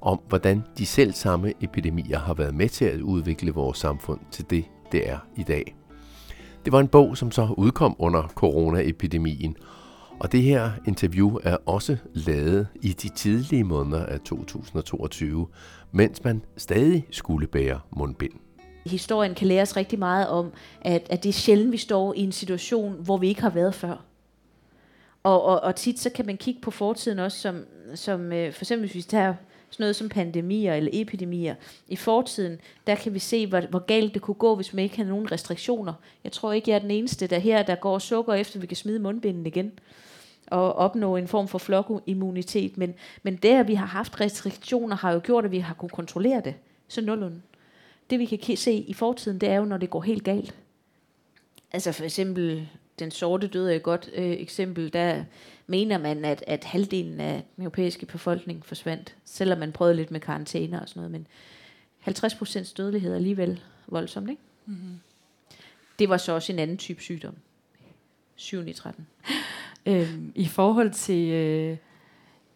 om, 0.00 0.20
hvordan 0.28 0.62
de 0.78 0.86
selv 0.86 1.12
samme 1.12 1.52
epidemier 1.60 2.18
har 2.18 2.34
været 2.34 2.54
med 2.54 2.68
til 2.68 2.84
at 2.84 3.00
udvikle 3.00 3.50
vores 3.50 3.78
samfund 3.78 4.20
til 4.30 4.44
det, 4.50 4.64
det 4.92 5.08
er 5.10 5.18
i 5.36 5.42
dag. 5.42 5.76
Det 6.64 6.72
var 6.72 6.80
en 6.80 6.88
bog, 6.88 7.16
som 7.16 7.30
så 7.30 7.54
udkom 7.56 7.96
under 7.98 8.22
coronaepidemien, 8.22 9.56
og 10.20 10.32
det 10.32 10.42
her 10.42 10.70
interview 10.86 11.38
er 11.42 11.56
også 11.66 11.96
lavet 12.14 12.68
i 12.82 12.88
de 12.88 13.08
tidlige 13.08 13.64
måneder 13.64 14.06
af 14.06 14.20
2022, 14.20 15.48
mens 15.92 16.24
man 16.24 16.42
stadig 16.56 17.06
skulle 17.10 17.46
bære 17.46 17.80
mundbind. 17.90 18.32
Historien 18.86 19.34
kan 19.34 19.46
lære 19.46 19.62
os 19.62 19.76
rigtig 19.76 19.98
meget 19.98 20.28
om, 20.28 20.52
at, 20.82 21.06
at 21.10 21.22
det 21.22 21.28
er 21.28 21.32
sjældent, 21.32 21.72
vi 21.72 21.76
står 21.76 22.14
i 22.14 22.20
en 22.20 22.32
situation, 22.32 22.96
hvor 23.04 23.16
vi 23.16 23.28
ikke 23.28 23.42
har 23.42 23.50
været 23.50 23.74
før. 23.74 24.04
Og, 25.22 25.42
og, 25.42 25.60
og 25.60 25.76
tit 25.76 25.98
så 25.98 26.10
kan 26.10 26.26
man 26.26 26.36
kigge 26.36 26.60
på 26.60 26.70
fortiden 26.70 27.18
også, 27.18 27.38
som, 27.38 27.64
som 27.94 28.32
øh, 28.32 28.52
for 28.52 28.62
eksempel 28.62 28.86
hvis 28.86 28.94
vi 28.94 29.02
tager 29.02 29.34
sådan 29.70 29.82
noget 29.82 29.96
som 29.96 30.08
pandemier 30.08 30.74
eller 30.74 30.90
epidemier. 30.92 31.54
I 31.88 31.96
fortiden, 31.96 32.60
der 32.86 32.94
kan 32.94 33.14
vi 33.14 33.18
se, 33.18 33.46
hvor, 33.46 33.60
hvor 33.60 33.78
galt 33.78 34.14
det 34.14 34.22
kunne 34.22 34.34
gå, 34.34 34.54
hvis 34.54 34.74
man 34.74 34.82
ikke 34.82 34.96
havde 34.96 35.08
nogen 35.08 35.32
restriktioner. 35.32 35.92
Jeg 36.24 36.32
tror 36.32 36.52
ikke, 36.52 36.70
jeg 36.70 36.74
er 36.74 36.80
den 36.80 36.90
eneste, 36.90 37.26
der 37.26 37.38
her, 37.38 37.62
der 37.62 37.74
går 37.74 37.98
sukker 37.98 38.34
efter, 38.34 38.60
vi 38.60 38.66
kan 38.66 38.76
smide 38.76 38.98
mundbinden 38.98 39.46
igen 39.46 39.72
og 40.46 40.74
opnå 40.74 41.16
en 41.16 41.28
form 41.28 41.48
for 41.48 41.58
flokimmunitet. 41.58 42.78
Men, 42.78 42.94
men 43.22 43.36
det, 43.36 43.48
at 43.48 43.68
vi 43.68 43.74
har 43.74 43.86
haft 43.86 44.20
restriktioner, 44.20 44.96
har 44.96 45.12
jo 45.12 45.20
gjort, 45.24 45.44
at 45.44 45.50
vi 45.50 45.58
har 45.58 45.74
kunnet 45.74 45.92
kontrollere 45.92 46.42
det. 46.44 46.54
Så 46.88 47.00
nogenlunde. 47.00 47.40
Det 48.10 48.18
vi 48.18 48.24
kan 48.24 48.56
se 48.56 48.72
i 48.72 48.92
fortiden, 48.92 49.38
det 49.38 49.48
er 49.48 49.56
jo, 49.56 49.64
når 49.64 49.76
det 49.76 49.90
går 49.90 50.00
helt 50.00 50.24
galt. 50.24 50.54
Altså 51.72 51.92
for 51.92 52.04
eksempel 52.04 52.68
den 52.98 53.10
sorte 53.10 53.46
død 53.46 53.68
er 53.68 53.74
et 53.74 53.82
godt 53.82 54.10
øh, 54.14 54.30
eksempel. 54.30 54.92
Der 54.92 55.24
mener 55.68 55.98
man, 55.98 56.24
at, 56.24 56.44
at 56.46 56.64
halvdelen 56.64 57.20
af 57.20 57.44
den 57.56 57.64
europæiske 57.64 58.06
befolkning 58.06 58.66
forsvandt, 58.66 59.16
selvom 59.24 59.58
man 59.58 59.72
prøvede 59.72 59.96
lidt 59.96 60.10
med 60.10 60.20
karantæner 60.20 60.80
og 60.80 60.88
sådan 60.88 61.00
noget. 61.00 61.10
Men 61.10 61.26
50% 62.14 62.74
dødelighed 62.76 63.12
er 63.12 63.16
alligevel 63.16 63.62
voldsomt, 63.86 64.30
ikke? 64.30 64.42
Mm-hmm. 64.66 65.00
Det 65.98 66.08
var 66.08 66.16
så 66.16 66.32
også 66.32 66.52
en 66.52 66.58
anden 66.58 66.76
type 66.76 67.02
sygdom. 67.02 67.34
7 68.36 68.66
i 68.66 68.72
13. 68.72 69.06
Øhm, 69.86 70.32
I 70.34 70.46
forhold 70.46 70.90
til, 70.90 71.28
øh, 71.28 71.76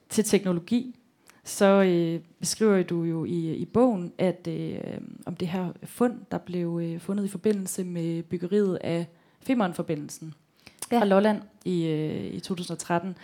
til 0.08 0.24
teknologi, 0.24 0.96
så 1.44 1.66
øh, 1.66 2.20
beskriver 2.40 2.82
du 2.82 3.02
jo 3.04 3.24
i, 3.24 3.54
i 3.54 3.64
bogen, 3.64 4.12
at 4.18 4.46
øh, 4.48 4.78
om 5.26 5.36
det 5.36 5.48
her 5.48 5.72
fund, 5.84 6.20
der 6.30 6.38
blev 6.38 6.80
øh, 6.82 7.00
fundet 7.00 7.24
i 7.24 7.28
forbindelse 7.28 7.84
med 7.84 8.22
byggeriet 8.22 8.78
af 8.80 9.06
Femernforbindelsen 9.40 10.34
ja. 10.92 11.00
fra 11.00 11.04
Lolland 11.04 11.42
i, 11.64 11.86
øh, 11.86 12.34
i 12.34 12.40
2013, 12.40 13.16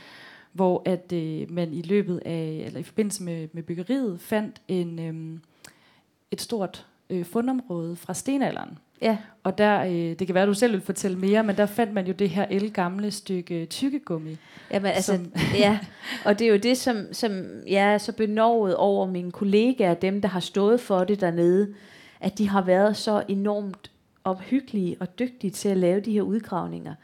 hvor 0.52 0.82
at 0.84 1.12
øh, 1.12 1.50
man 1.50 1.72
i 1.72 1.82
løbet 1.82 2.22
af, 2.24 2.62
eller 2.66 2.80
i 2.80 2.82
forbindelse 2.82 3.22
med, 3.22 3.48
med 3.52 3.62
byggeriet, 3.62 4.20
fandt 4.20 4.62
en, 4.68 4.98
øh, 4.98 5.38
et 6.30 6.40
stort 6.40 6.86
øh, 7.10 7.24
fundområde 7.24 7.96
fra 7.96 8.14
stenalderen. 8.14 8.78
Ja. 9.02 9.18
Og 9.44 9.58
der, 9.58 9.84
øh, 9.84 9.92
det 9.92 10.26
kan 10.26 10.34
være, 10.34 10.42
at 10.42 10.48
du 10.48 10.54
selv 10.54 10.72
vil 10.72 10.80
fortælle 10.80 11.18
mere, 11.18 11.44
men 11.44 11.56
der 11.56 11.66
fandt 11.66 11.92
man 11.92 12.06
jo 12.06 12.12
det 12.12 12.30
her 12.30 12.46
elgamle 12.50 13.10
stykke 13.10 13.66
tykkegummi. 13.66 14.36
Jamen, 14.70 14.92
altså, 14.92 15.14
Som- 15.14 15.32
ja, 15.58 15.78
og 16.24 16.38
det 16.38 16.46
er 16.46 16.50
jo 16.50 16.56
det, 16.56 16.78
som, 16.78 17.06
som 17.12 17.42
jeg 17.66 17.94
er 17.94 17.98
så 17.98 18.12
benovet 18.12 18.76
over 18.76 19.06
mine 19.06 19.32
kollegaer, 19.32 19.94
dem, 19.94 20.20
der 20.20 20.28
har 20.28 20.40
stået 20.40 20.80
for 20.80 21.04
det 21.04 21.20
dernede, 21.20 21.74
at 22.20 22.38
de 22.38 22.48
har 22.48 22.62
været 22.62 22.96
så 22.96 23.22
enormt 23.28 23.90
omhyggelige 24.24 24.96
og 25.00 25.18
dygtige 25.18 25.50
til 25.50 25.68
at 25.68 25.76
lave 25.76 26.00
de 26.00 26.12
her 26.12 26.22
udgravninger. 26.22 26.94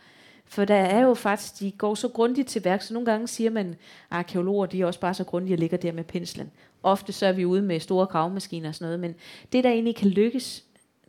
For 0.54 0.64
der 0.64 0.74
er 0.74 1.00
jo 1.00 1.14
faktisk, 1.14 1.60
de 1.60 1.70
går 1.70 1.94
så 1.94 2.08
grundigt 2.08 2.48
til 2.48 2.64
værk, 2.64 2.82
så 2.82 2.94
nogle 2.94 3.06
gange 3.10 3.28
siger 3.28 3.50
man, 3.50 3.68
at 3.68 3.76
arkeologer, 4.10 4.66
de 4.66 4.80
er 4.80 4.86
også 4.86 5.00
bare 5.00 5.14
så 5.14 5.24
grundige 5.24 5.54
og 5.54 5.58
ligger 5.58 5.76
der 5.76 5.92
med 5.92 6.04
penslen. 6.04 6.50
Ofte 6.82 7.12
så 7.12 7.26
er 7.26 7.32
vi 7.32 7.44
ude 7.44 7.62
med 7.62 7.80
store 7.80 8.06
gravmaskiner 8.06 8.68
og 8.68 8.74
sådan 8.74 8.86
noget, 8.86 9.00
men 9.00 9.14
det, 9.52 9.64
der 9.64 9.70
egentlig 9.70 9.96
kan 9.96 10.08
lykkes, 10.08 10.64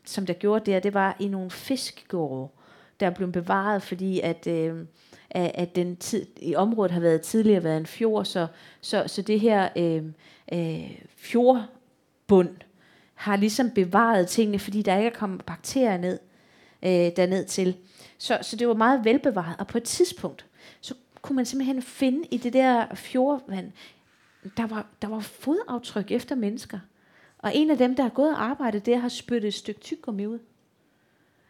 som 0.06 0.26
der 0.26 0.34
gjorde 0.34 0.72
der, 0.72 0.80
det 0.80 0.94
var 0.94 1.18
i 1.20 1.28
nogle 1.28 1.52
fiskegårde, 1.52 2.52
der 3.00 3.10
blev 3.10 3.32
bevaret, 3.32 3.84
fordi 3.84 4.20
at, 4.20 4.48
øh, 4.48 4.86
at, 5.30 5.52
at 5.54 5.76
den 5.76 5.96
tid, 5.98 6.26
i 6.42 6.56
området 6.56 6.92
har 6.92 7.00
været 7.00 7.22
tidligere 7.22 7.64
været 7.64 7.78
en 7.78 7.86
fjord, 7.86 8.26
så, 8.26 8.48
så, 8.82 9.04
så 9.08 9.22
det 9.22 9.40
her 9.40 9.70
øh, 9.76 10.04
øh, 10.54 10.92
fjordbund 11.18 12.50
har 13.14 13.36
ligesom 13.36 13.72
bevaret 13.72 14.28
tingene, 14.28 14.60
fordi 14.60 14.82
der 14.82 14.98
ikke 14.98 15.10
er 15.10 15.20
kommet 15.20 15.46
bakterier 15.46 15.98
ned 15.98 16.20
øh, 16.84 17.12
derned 17.16 17.46
til. 17.46 17.78
Så, 18.18 18.40
så 18.42 18.56
det 18.56 18.68
var 18.68 18.74
meget 18.74 19.06
velbevaret, 19.06 19.56
og 19.60 19.68
på 19.68 19.78
et 19.78 19.84
tidspunkt, 19.84 20.46
så 20.82 20.94
kunne 21.22 21.36
man 21.36 21.46
simpelthen 21.46 21.82
finde 21.82 22.28
i 22.32 22.38
det 22.38 22.54
der 22.54 22.96
fjordvand, 22.96 23.72
der 24.58 24.68
var, 24.68 24.86
der 25.02 25.08
var 25.08 25.20
fodaftryk 25.20 26.12
efter 26.12 26.36
mennesker. 26.36 26.80
Og 27.38 27.56
en 27.56 27.72
af 27.72 27.78
dem, 27.78 27.96
der 27.96 28.04
har 28.04 28.10
gået 28.10 28.30
og 28.30 28.44
arbejdet 28.44 28.86
der, 28.86 28.98
har 28.98 29.10
spyttet 29.10 29.48
et 29.48 29.54
stykke 29.54 29.80
tyggegummi 29.80 30.26
ud. 30.26 30.40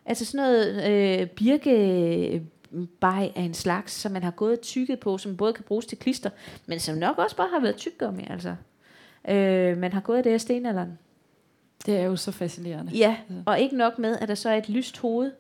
Altså 0.06 0.26
sådan 0.26 0.46
noget 0.46 0.92
øh, 0.92 1.28
birkebej 1.28 3.32
af 3.36 3.42
en 3.42 3.54
slags, 3.54 3.94
som 3.94 4.12
man 4.12 4.24
har 4.24 4.32
gået 4.32 4.58
og 4.58 4.62
tykket 4.62 5.00
på, 5.00 5.18
som 5.18 5.38
både 5.38 5.54
kan 5.54 5.64
bruges 5.64 5.86
til 5.86 5.98
klister, 5.98 6.30
men 6.66 6.80
som 6.80 6.98
nok 6.98 7.18
også 7.18 7.36
bare 7.36 7.50
har 7.50 7.60
været 7.60 7.76
tyggegummi, 7.76 8.28
altså. 8.30 8.56
Øh, 9.28 9.78
man 9.78 9.94
har 9.94 10.02
gået 10.02 10.24
der 10.24 10.36
i 10.36 10.40
stenalderen. 10.40 11.00
Det 11.86 11.98
er 11.98 12.04
jo 12.04 12.16
så 12.16 12.32
fascinerende. 12.32 12.92
Ja, 12.92 13.18
og 13.46 13.60
ikke 13.60 13.78
nok 13.78 14.00
med, 14.00 14.18
at 14.22 14.28
der 14.28 14.36
så 14.36 14.50
er 14.50 14.58
et 14.58 14.70
lyst 14.70 14.98
hoved, 14.98 15.32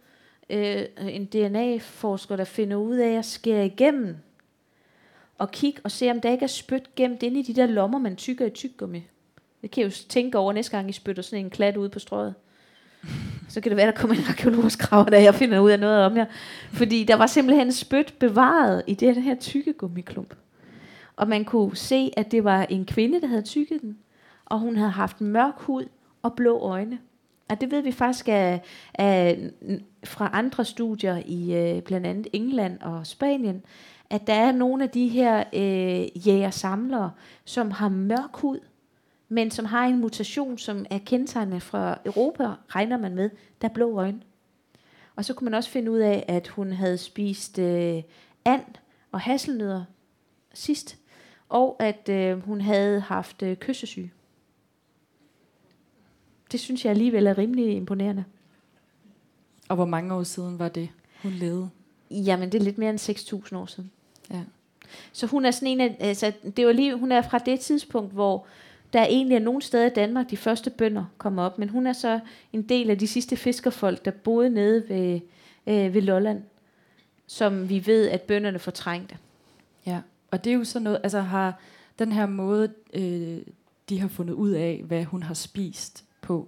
øh, 0.49 0.85
en 0.99 1.25
DNA-forsker, 1.25 2.35
der 2.35 2.43
finder 2.43 2.77
ud 2.77 2.95
af 2.95 3.11
at 3.11 3.25
skære 3.25 3.65
igennem 3.65 4.15
og 5.37 5.51
kigge 5.51 5.81
og 5.83 5.91
se, 5.91 6.11
om 6.11 6.21
der 6.21 6.31
ikke 6.31 6.43
er 6.43 6.47
spyt 6.47 6.95
gemt 6.95 7.23
inde 7.23 7.39
i 7.39 7.43
de 7.43 7.53
der 7.55 7.65
lommer, 7.65 7.99
man 7.99 8.15
tykker 8.15 8.45
i 8.45 8.49
tyggegummi. 8.49 9.03
Det 9.61 9.71
kan 9.71 9.83
jeg 9.83 9.91
jo 9.91 9.95
tænke 10.09 10.37
over 10.37 10.53
næste 10.53 10.77
gang, 10.77 10.89
I 10.89 10.93
spytter 10.93 11.23
sådan 11.23 11.45
en 11.45 11.49
klat 11.49 11.77
ud 11.77 11.89
på 11.89 11.99
strøget. 11.99 12.33
Så 13.49 13.61
kan 13.61 13.69
det 13.69 13.77
være, 13.77 13.85
der 13.85 13.91
kommer 13.91 14.15
en 14.15 14.23
arkeologisk 14.29 14.79
grav, 14.79 15.07
der 15.11 15.17
jeg 15.17 15.35
finder 15.35 15.59
ud 15.59 15.71
af 15.71 15.79
noget 15.79 16.05
om 16.05 16.17
jer. 16.17 16.25
Fordi 16.71 17.03
der 17.03 17.15
var 17.15 17.27
simpelthen 17.27 17.71
spyt 17.71 18.13
bevaret 18.19 18.83
i 18.87 18.93
det 18.93 19.23
her 19.23 19.35
tykkegummiklump. 19.35 20.35
Og 21.15 21.27
man 21.27 21.45
kunne 21.45 21.77
se, 21.77 22.11
at 22.17 22.31
det 22.31 22.43
var 22.43 22.63
en 22.63 22.85
kvinde, 22.85 23.21
der 23.21 23.27
havde 23.27 23.41
tykket 23.41 23.81
den. 23.81 23.97
Og 24.45 24.59
hun 24.59 24.75
havde 24.75 24.91
haft 24.91 25.21
mørk 25.21 25.53
hud 25.57 25.85
og 26.21 26.33
blå 26.33 26.59
øjne. 26.59 26.99
Og 27.49 27.61
det 27.61 27.71
ved 27.71 27.81
vi 27.81 27.91
faktisk 27.91 28.27
af, 28.27 28.61
af, 28.93 29.39
fra 30.05 30.29
andre 30.33 30.65
studier 30.65 31.21
i 31.25 31.53
øh, 31.53 31.81
blandt 31.81 32.07
andet 32.07 32.27
England 32.33 32.81
og 32.81 33.07
Spanien, 33.07 33.63
at 34.09 34.27
der 34.27 34.33
er 34.33 34.51
nogle 34.51 34.83
af 34.83 34.89
de 34.89 35.07
her 35.07 35.43
øh, 35.53 36.27
jæger-samlere, 36.27 37.11
som 37.45 37.71
har 37.71 37.89
mørk 37.89 38.35
hud, 38.35 38.59
men 39.29 39.51
som 39.51 39.65
har 39.65 39.85
en 39.85 40.01
mutation, 40.01 40.57
som 40.57 40.85
er 40.89 40.99
kendetegnende 41.05 41.59
fra 41.59 41.99
Europa, 42.05 42.51
regner 42.69 42.97
man 42.97 43.15
med, 43.15 43.29
der 43.61 43.69
er 43.69 43.73
blå 43.73 43.97
øjne. 43.97 44.21
Og 45.15 45.25
så 45.25 45.33
kunne 45.33 45.45
man 45.45 45.53
også 45.53 45.69
finde 45.69 45.91
ud 45.91 45.99
af, 45.99 46.25
at 46.27 46.47
hun 46.47 46.71
havde 46.71 46.97
spist 46.97 47.59
øh, 47.59 48.03
and 48.45 48.63
og 49.11 49.19
hasselnødder 49.21 49.83
sidst, 50.53 50.97
og 51.49 51.75
at 51.79 52.09
øh, 52.09 52.39
hun 52.39 52.61
havde 52.61 52.99
haft 52.99 53.43
øh, 53.43 53.55
kyssesyge. 53.55 54.11
Det 56.51 56.59
synes 56.59 56.85
jeg 56.85 56.91
alligevel 56.91 57.27
er 57.27 57.37
rimelig 57.37 57.75
imponerende. 57.75 58.23
Og 59.69 59.75
hvor 59.75 59.85
mange 59.85 60.13
år 60.13 60.23
siden 60.23 60.59
var 60.59 60.69
det, 60.69 60.89
hun 61.21 61.31
levede? 61.31 61.69
Jamen, 62.11 62.51
det 62.51 62.59
er 62.59 62.63
lidt 62.63 62.77
mere 62.77 62.89
end 62.89 62.99
6.000 63.49 63.57
år 63.57 63.65
siden. 63.65 63.91
Ja. 64.31 64.41
Så 65.11 65.27
hun 65.27 65.45
er 65.45 65.51
sådan 65.51 65.67
en 65.67 65.81
af, 65.81 65.97
altså, 65.99 66.31
det 66.57 66.65
var 66.65 66.71
lige, 66.71 66.95
hun 66.95 67.11
er 67.11 67.21
fra 67.21 67.37
det 67.37 67.59
tidspunkt, 67.59 68.13
hvor 68.13 68.45
der 68.93 69.05
egentlig 69.05 69.35
er 69.35 69.39
nogle 69.39 69.61
steder 69.61 69.85
i 69.85 69.93
Danmark, 69.95 70.29
de 70.29 70.37
første 70.37 70.69
bønder 70.69 71.05
kommer 71.17 71.43
op, 71.43 71.59
men 71.59 71.69
hun 71.69 71.87
er 71.87 71.93
så 71.93 72.19
en 72.53 72.61
del 72.61 72.89
af 72.89 72.97
de 72.97 73.07
sidste 73.07 73.35
fiskerfolk, 73.35 74.05
der 74.05 74.11
boede 74.11 74.49
nede 74.49 74.89
ved, 74.89 75.19
øh, 75.67 75.93
ved 75.93 76.01
Lolland, 76.01 76.43
som 77.27 77.69
vi 77.69 77.85
ved, 77.85 78.09
at 78.09 78.21
bønderne 78.21 78.59
fortrængte. 78.59 79.17
Ja, 79.85 80.01
og 80.31 80.43
det 80.43 80.49
er 80.49 80.55
jo 80.55 80.63
sådan 80.63 80.83
noget, 80.83 80.99
altså 81.03 81.19
har 81.21 81.59
den 81.99 82.11
her 82.11 82.25
måde, 82.25 82.73
øh, 82.93 83.37
de 83.89 83.99
har 83.99 84.07
fundet 84.07 84.33
ud 84.33 84.49
af, 84.49 84.81
hvad 84.85 85.03
hun 85.03 85.23
har 85.23 85.33
spist 85.33 86.05
på, 86.21 86.47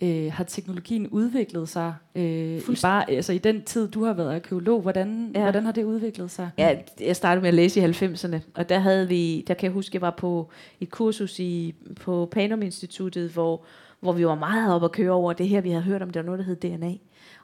øh, 0.00 0.32
har 0.32 0.44
teknologien 0.44 1.08
udviklet 1.08 1.68
sig 1.68 1.94
øh, 2.14 2.22
i, 2.58 2.60
bare, 2.82 3.10
altså 3.10 3.32
i 3.32 3.38
den 3.38 3.62
tid, 3.62 3.88
du 3.88 4.04
har 4.04 4.12
været 4.12 4.34
arkeolog, 4.34 4.82
hvordan, 4.82 5.30
Ja. 5.34 5.42
hvordan 5.42 5.64
har 5.64 5.72
det 5.72 5.84
udviklet 5.84 6.30
sig? 6.30 6.50
Ja, 6.58 6.76
jeg 7.00 7.16
startede 7.16 7.42
med 7.42 7.48
at 7.48 7.54
læse 7.54 7.80
i 7.80 7.84
90'erne, 7.84 8.38
og 8.54 8.68
der 8.68 8.78
havde 8.78 9.08
vi, 9.08 9.44
der 9.46 9.54
kan 9.54 9.64
jeg 9.64 9.72
huske, 9.72 9.90
jeg 9.94 10.02
var 10.02 10.10
på 10.18 10.50
et 10.80 10.90
kursus 10.90 11.38
i, 11.38 11.74
på 12.00 12.28
Panum 12.32 12.62
Instituttet, 12.62 13.30
hvor, 13.30 13.64
hvor 14.00 14.12
vi 14.12 14.26
var 14.26 14.34
meget 14.34 14.74
op 14.74 14.84
at 14.84 14.92
køre 14.92 15.10
over 15.10 15.32
det 15.32 15.48
her, 15.48 15.60
vi 15.60 15.70
havde 15.70 15.82
hørt 15.84 16.02
om, 16.02 16.10
der 16.10 16.20
var 16.20 16.26
noget, 16.26 16.38
der 16.38 16.44
hed 16.44 16.56
DNA. 16.56 16.92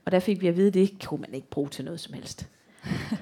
Og 0.05 0.13
der 0.13 0.21
fik 0.21 0.41
vi 0.41 0.47
at 0.47 0.57
vide, 0.57 0.69
at 0.69 0.75
det 0.75 0.93
kunne 1.07 1.21
man 1.21 1.35
ikke 1.35 1.51
bruge 1.51 1.69
til 1.69 1.85
noget 1.85 2.01
som 2.01 2.15
helst. 2.15 2.49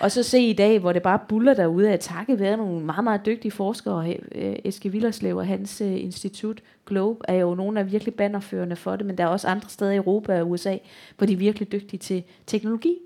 og 0.00 0.10
så 0.10 0.22
se 0.22 0.40
i 0.40 0.52
dag, 0.52 0.78
hvor 0.78 0.92
det 0.92 1.02
bare 1.02 1.18
buller 1.28 1.54
derude 1.54 1.90
af 1.90 1.98
takket 1.98 2.40
være 2.40 2.56
nogle 2.56 2.84
meget, 2.84 3.04
meget 3.04 3.26
dygtige 3.26 3.52
forskere. 3.52 4.16
Øh, 4.32 4.56
Eske 4.64 4.92
Villerslev 4.92 5.36
og 5.36 5.46
hans 5.46 5.80
øh, 5.80 6.02
institut, 6.04 6.62
Globe, 6.86 7.24
er 7.28 7.34
jo 7.34 7.54
nogle 7.54 7.80
af 7.80 7.92
virkelig 7.92 8.14
bannerførende 8.14 8.76
for 8.76 8.96
det, 8.96 9.06
men 9.06 9.18
der 9.18 9.24
er 9.24 9.28
også 9.28 9.48
andre 9.48 9.68
steder 9.68 9.90
i 9.90 9.96
Europa 9.96 10.40
og 10.40 10.50
USA, 10.50 10.76
hvor 11.16 11.26
de 11.26 11.32
er 11.32 11.36
virkelig 11.36 11.72
dygtige 11.72 11.98
til 11.98 12.22
teknologi. 12.46 12.96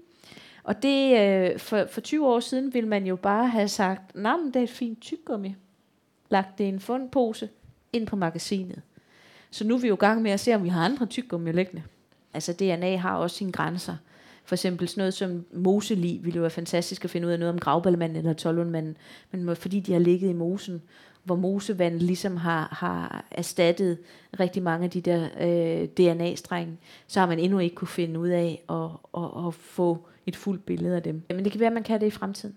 Og 0.64 0.82
det, 0.82 1.20
øh, 1.20 1.58
for, 1.58 1.86
for 1.90 2.00
20 2.00 2.26
år 2.26 2.40
siden 2.40 2.74
ville 2.74 2.88
man 2.88 3.06
jo 3.06 3.16
bare 3.16 3.48
have 3.48 3.68
sagt, 3.68 4.16
nej, 4.16 4.36
det 4.46 4.56
er 4.56 4.62
et 4.62 4.70
fint 4.70 5.00
tyggegummi. 5.00 5.54
Lagt 6.28 6.58
det 6.58 6.64
i 6.64 6.68
en 6.68 6.80
fundpose 6.80 7.48
ind 7.92 8.06
på 8.06 8.16
magasinet. 8.16 8.82
Så 9.50 9.64
nu 9.64 9.74
er 9.74 9.78
vi 9.78 9.88
jo 9.88 9.94
i 9.94 9.96
gang 9.96 10.22
med 10.22 10.30
at 10.30 10.40
se, 10.40 10.54
om 10.54 10.64
vi 10.64 10.68
har 10.68 10.84
andre 10.84 11.06
tyggegummi 11.06 11.52
liggende. 11.52 11.82
Altså 12.34 12.52
DNA 12.52 12.96
har 12.96 13.16
også 13.16 13.36
sine 13.36 13.52
grænser. 13.52 13.96
For 14.44 14.54
eksempel 14.54 14.88
sådan 14.88 15.00
noget 15.00 15.14
som 15.14 15.44
moseli 15.52 16.20
ville 16.22 16.36
jo 16.36 16.40
være 16.40 16.50
fantastisk 16.50 17.04
at 17.04 17.10
finde 17.10 17.26
ud 17.26 17.32
af 17.32 17.38
noget 17.38 17.54
om 17.54 17.58
gravballemanden 17.58 18.16
eller 18.16 18.32
tolvundmanden. 18.32 18.96
Men 19.30 19.56
fordi 19.56 19.80
de 19.80 19.92
har 19.92 19.98
ligget 19.98 20.30
i 20.30 20.32
mosen, 20.32 20.82
hvor 21.24 21.36
mosevand 21.36 22.00
ligesom 22.00 22.36
har, 22.36 22.68
har 22.72 23.24
erstattet 23.30 23.98
rigtig 24.40 24.62
mange 24.62 24.84
af 24.84 24.90
de 24.90 25.00
der 25.00 25.28
øh, 25.40 25.88
DNA-strenge, 25.88 26.76
så 27.06 27.20
har 27.20 27.26
man 27.26 27.38
endnu 27.38 27.58
ikke 27.58 27.74
kunne 27.74 27.88
finde 27.88 28.20
ud 28.20 28.28
af 28.28 28.64
at, 28.70 28.90
at, 29.22 29.46
at 29.46 29.54
få 29.54 30.06
et 30.26 30.36
fuldt 30.36 30.66
billede 30.66 30.96
af 30.96 31.02
dem. 31.02 31.22
Men 31.28 31.44
det 31.44 31.52
kan 31.52 31.60
være, 31.60 31.66
at 31.66 31.74
man 31.74 31.82
kan 31.82 32.00
det 32.00 32.06
i 32.06 32.10
fremtiden. 32.10 32.54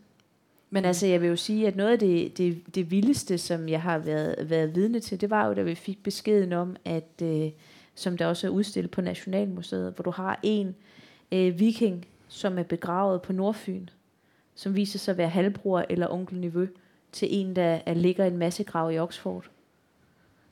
Men 0.69 0.85
altså, 0.85 1.07
jeg 1.07 1.21
vil 1.21 1.29
jo 1.29 1.35
sige, 1.35 1.67
at 1.67 1.75
noget 1.75 1.91
af 1.91 1.99
det, 1.99 2.37
det, 2.37 2.75
det 2.75 2.91
vildeste, 2.91 3.37
som 3.37 3.69
jeg 3.69 3.81
har 3.81 3.97
været, 3.97 4.49
været 4.49 4.75
vidne 4.75 4.99
til, 4.99 5.21
det 5.21 5.29
var 5.29 5.47
jo, 5.47 5.53
da 5.53 5.61
vi 5.61 5.75
fik 5.75 6.03
beskeden 6.03 6.53
om, 6.53 6.75
at, 6.85 7.21
øh, 7.23 7.49
som 7.95 8.17
der 8.17 8.25
også 8.25 8.47
er 8.47 8.51
udstillet 8.51 8.91
på 8.91 9.01
Nationalmuseet, 9.01 9.93
hvor 9.93 10.03
du 10.03 10.11
har 10.11 10.39
en 10.43 10.67
øh, 10.67 10.73
Øh, 11.31 11.59
viking, 11.59 12.07
som 12.27 12.57
er 12.57 12.63
begravet 12.63 13.21
på 13.21 13.33
Nordfyn, 13.33 13.87
som 14.55 14.75
viser 14.75 14.99
sig 14.99 15.11
at 15.11 15.17
være 15.17 15.29
halvbror 15.29 15.85
eller 15.89 16.07
onkel 16.07 16.39
Niveau 16.39 16.67
til 17.11 17.27
en, 17.31 17.55
der 17.55 17.79
er, 17.85 17.93
ligger 17.93 18.25
i 18.25 18.27
en 18.27 18.37
massegrav 18.37 18.91
i 18.91 18.97
Oxford. 18.97 19.49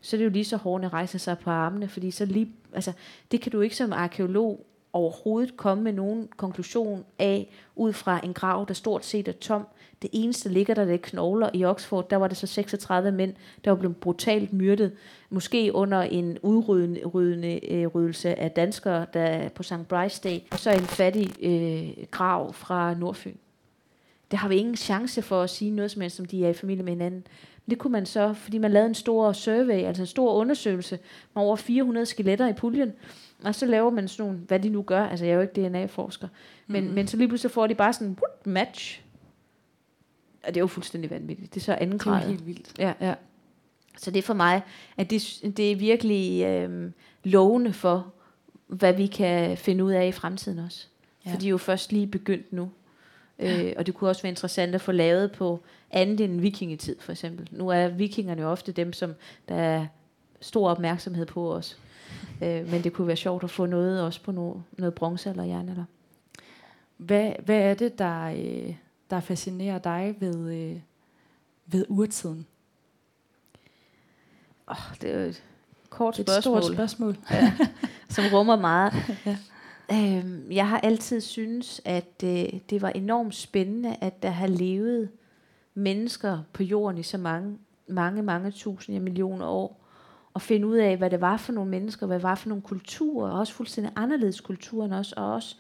Så 0.01 0.15
er 0.15 0.17
det 0.17 0.25
jo 0.25 0.29
lige 0.29 0.46
så 0.46 0.58
hårene 0.58 0.88
rejser 0.88 1.20
sig 1.20 1.39
på 1.39 1.50
armene, 1.50 1.88
fordi 1.88 2.12
så 2.12 2.25
lige, 2.25 2.51
altså, 2.74 2.94
det 3.32 3.41
kan 3.41 3.51
du 3.51 3.62
ikke 3.62 3.75
som 3.75 3.94
arkeolog 3.94 4.65
overhovedet 4.96 5.58
komme 5.58 5.84
med 5.84 5.94
nogen 5.94 6.30
konklusion 6.38 7.06
af, 7.20 7.54
ud 7.75 7.94
fra 7.94 8.20
en 8.24 8.34
grav, 8.34 8.66
der 8.68 8.74
stort 8.74 9.06
set 9.06 9.28
er 9.28 9.32
tom. 9.32 9.68
Det 10.02 10.10
eneste, 10.14 10.50
ligger 10.50 10.74
der, 10.74 10.86
det 10.86 10.94
er 10.94 10.98
knogler. 10.98 11.50
I 11.54 11.66
Oxford, 11.66 12.10
der 12.10 12.16
var 12.16 12.28
det 12.28 12.38
så 12.38 12.48
36 12.48 13.12
mænd, 13.12 13.34
der 13.66 13.72
var 13.72 13.78
blevet 13.78 13.98
brutalt 13.98 14.54
myrdet. 14.54 14.92
Måske 15.30 15.72
under 15.74 16.02
en 16.02 16.38
udryddende 16.42 17.72
øh, 17.72 17.88
ryddelse 17.88 18.40
af 18.40 18.52
danskere 18.52 19.06
der 19.14 19.50
på 19.50 19.64
St. 19.64 19.88
Brice 19.90 20.22
Day. 20.24 20.40
Og 20.52 20.60
så 20.60 20.72
en 20.72 20.80
fattig 20.80 21.44
øh, 21.44 22.06
grav 22.12 22.54
fra 22.54 22.94
Nordfyn. 22.94 23.36
Der 24.32 24.38
har 24.38 24.50
vi 24.50 24.56
ingen 24.56 24.75
chance 24.75 25.22
for 25.22 25.42
at 25.42 25.50
sige 25.50 25.72
noget 25.72 25.92
som 25.92 26.02
helst, 26.02 26.20
om 26.20 26.25
de 26.25 26.46
er 26.46 26.50
i 26.50 26.54
familie 26.54 26.84
med 26.84 26.94
hinanden. 26.94 27.24
Men 27.66 27.70
det 27.70 27.80
kunne 27.80 27.92
man 27.92 28.06
så, 28.06 28.34
fordi 28.34 28.58
man 28.58 28.72
lavede 28.72 28.88
en 28.90 28.96
stor 28.96 29.34
survey, 29.34 29.84
altså 29.84 30.04
en 30.04 30.08
stor 30.08 30.34
undersøgelse 30.34 31.00
med 31.34 31.44
over 31.44 31.56
400 31.56 32.06
skeletter 32.06 32.48
i 32.48 32.54
puljen. 32.54 32.94
Og 33.44 33.56
så 33.56 33.65
laver 33.65 33.89
man 33.89 34.08
sådan 34.08 34.25
nogle, 34.25 34.39
hvad 34.48 34.60
de 34.60 34.70
nu 34.70 34.82
gør, 34.82 35.06
altså 35.06 35.25
jeg 35.25 35.32
er 35.32 35.36
jo 35.36 35.42
ikke 35.42 35.68
DNA-forsker, 35.70 36.27
men, 36.68 36.88
mm. 36.88 36.94
men 36.94 37.08
så 37.08 37.18
lige 37.18 37.27
pludselig 37.27 37.51
får 37.51 37.68
de 37.68 37.75
bare 37.75 37.94
sådan, 37.94 38.08
whoop, 38.08 38.46
match. 38.48 39.01
og 40.44 40.48
det 40.48 40.58
er 40.58 40.62
jo 40.62 40.68
fuldstændig 40.68 41.10
vanvittigt. 41.12 41.54
Det 41.54 41.60
er 41.60 41.63
så 41.63 41.74
anden 41.74 42.00
Det 42.00 42.06
er 42.06 42.12
grad. 42.12 42.27
helt 42.27 42.46
vildt. 42.48 42.72
Ja. 42.80 42.94
Ja. 43.01 43.13
Så 43.98 44.12
det 44.12 44.20
er 44.20 44.24
for 44.24 44.34
mig, 44.34 44.62
at 44.98 45.10
det, 45.10 45.39
det 45.58 45.72
er 45.72 45.75
virkelig 45.75 46.46
øh, 46.46 46.92
lovende 47.24 47.74
for, 47.74 48.13
hvad 48.68 48.94
vi 48.94 49.08
kan 49.08 49.58
finde 49.58 49.84
ud 49.84 49.92
af 49.92 50.08
i 50.08 50.12
fremtiden 50.12 50.60
også. 50.60 50.88
Ja. 51.25 51.30
Ja. 51.30 51.34
For 51.36 51.39
de 51.39 51.46
er 51.46 51.50
jo 51.50 51.58
først 51.58 51.92
lige 51.92 52.08
begyndt 52.08 52.54
nu. 52.54 52.70
Øh, 53.39 53.74
og 53.77 53.86
det 53.86 53.94
kunne 53.94 54.10
også 54.10 54.22
være 54.22 54.30
interessant 54.30 54.75
at 54.75 54.82
få 54.82 54.92
lavet 54.92 55.32
på 55.32 55.63
andet 55.92 56.20
end 56.22 56.42
vikingetid, 56.42 56.96
for 57.00 57.12
eksempel. 57.12 57.48
Nu 57.51 57.70
er 57.70 57.88
vikingerne 57.88 58.42
jo 58.42 58.51
ofte 58.51 58.72
dem, 58.72 58.94
som 58.94 59.13
der 59.50 59.56
er 59.56 59.86
stor 60.42 60.70
opmærksomhed 60.70 61.25
på 61.25 61.54
os. 61.54 61.77
Øh, 62.42 62.72
men 62.72 62.84
det 62.84 62.94
kunne 62.94 63.08
være 63.08 63.16
sjovt 63.16 63.44
at 63.44 63.50
få 63.50 63.66
noget 63.66 64.02
også 64.02 64.22
på 64.22 64.32
noget, 64.32 64.64
noget 64.78 64.94
bronze 64.94 65.30
eller 65.30 65.44
jernalder. 65.44 65.86
Hvad, 66.98 67.32
hvad 67.46 67.58
er 67.58 67.74
det, 67.74 68.00
der, 68.00 68.26
øh, 68.26 68.76
der 69.10 69.20
fascinerer 69.20 69.80
dig 69.80 70.16
ved, 70.20 70.54
øh, 70.54 70.80
ved 71.66 71.86
urtiden? 71.90 72.48
Oh, 74.68 74.96
det 75.02 75.12
er 75.12 75.20
jo 75.20 75.30
et 75.30 75.44
kort 75.90 76.20
et 76.20 76.26
spørgsmål. 76.26 76.62
stort 76.62 76.74
spørgsmål. 76.74 77.18
ja, 77.32 77.58
som 78.10 78.24
rummer 78.34 78.56
meget. 78.56 78.94
Ja. 79.90 80.18
øhm, 80.18 80.52
jeg 80.52 80.70
har 80.70 80.80
altid 80.80 81.22
synes, 81.22 81.82
at 81.86 82.24
øh, 82.24 82.46
det 82.70 82.82
var 82.82 82.90
enormt 82.90 83.36
spændende, 83.36 83.96
at 84.02 84.24
der 84.24 84.30
har 84.30 84.48
levet 84.48 85.10
mennesker 85.74 86.40
på 86.54 86.64
jorden 86.64 86.98
i 86.98 87.04
så 87.04 87.18
mange, 87.18 87.58
mange, 87.88 88.24
mange 88.24 88.52
tusinde 88.52 89.00
millioner 89.00 89.46
år, 89.46 89.85
at 90.36 90.42
finde 90.42 90.68
ud 90.68 90.77
af, 90.77 90.98
hvad 90.98 91.10
det 91.10 91.22
var 91.22 91.38
for 91.38 91.54
nogle 91.54 91.72
mennesker, 91.72 92.08
hvad 92.08 92.15
det 92.15 92.24
var 92.24 92.36
for 92.36 92.50
nogle 92.50 92.62
kulturer, 92.62 93.32
og 93.32 93.39
også 93.39 93.54
fuldstændig 93.54 93.94
anderledes 93.96 94.42
kulturer 94.42 94.98
også, 94.98 95.13
og 95.18 95.34
også 95.34 95.56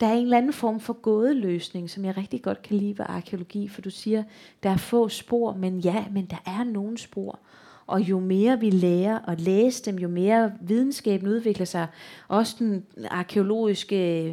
der 0.00 0.06
er 0.06 0.12
en 0.12 0.24
eller 0.24 0.38
anden 0.38 0.52
form 0.52 0.80
for 0.80 0.92
gådeløsning, 0.92 1.90
som 1.90 2.04
jeg 2.04 2.16
rigtig 2.16 2.42
godt 2.42 2.62
kan 2.62 2.76
lide 2.76 2.98
ved 2.98 3.06
arkeologi, 3.08 3.68
for 3.68 3.80
du 3.80 3.90
siger, 3.90 4.22
der 4.62 4.70
er 4.70 4.76
få 4.76 5.08
spor, 5.08 5.54
men 5.54 5.78
ja, 5.78 6.04
men 6.12 6.26
der 6.26 6.42
er 6.46 6.64
nogle 6.64 6.98
spor. 6.98 7.38
Og 7.86 8.00
jo 8.00 8.20
mere 8.20 8.60
vi 8.60 8.70
lærer 8.70 9.18
at 9.28 9.40
læse 9.40 9.84
dem, 9.84 9.96
jo 9.98 10.08
mere 10.08 10.52
videnskaben 10.60 11.28
udvikler 11.28 11.66
sig, 11.66 11.86
også 12.28 12.56
den 12.58 12.84
arkeologiske 13.10 14.28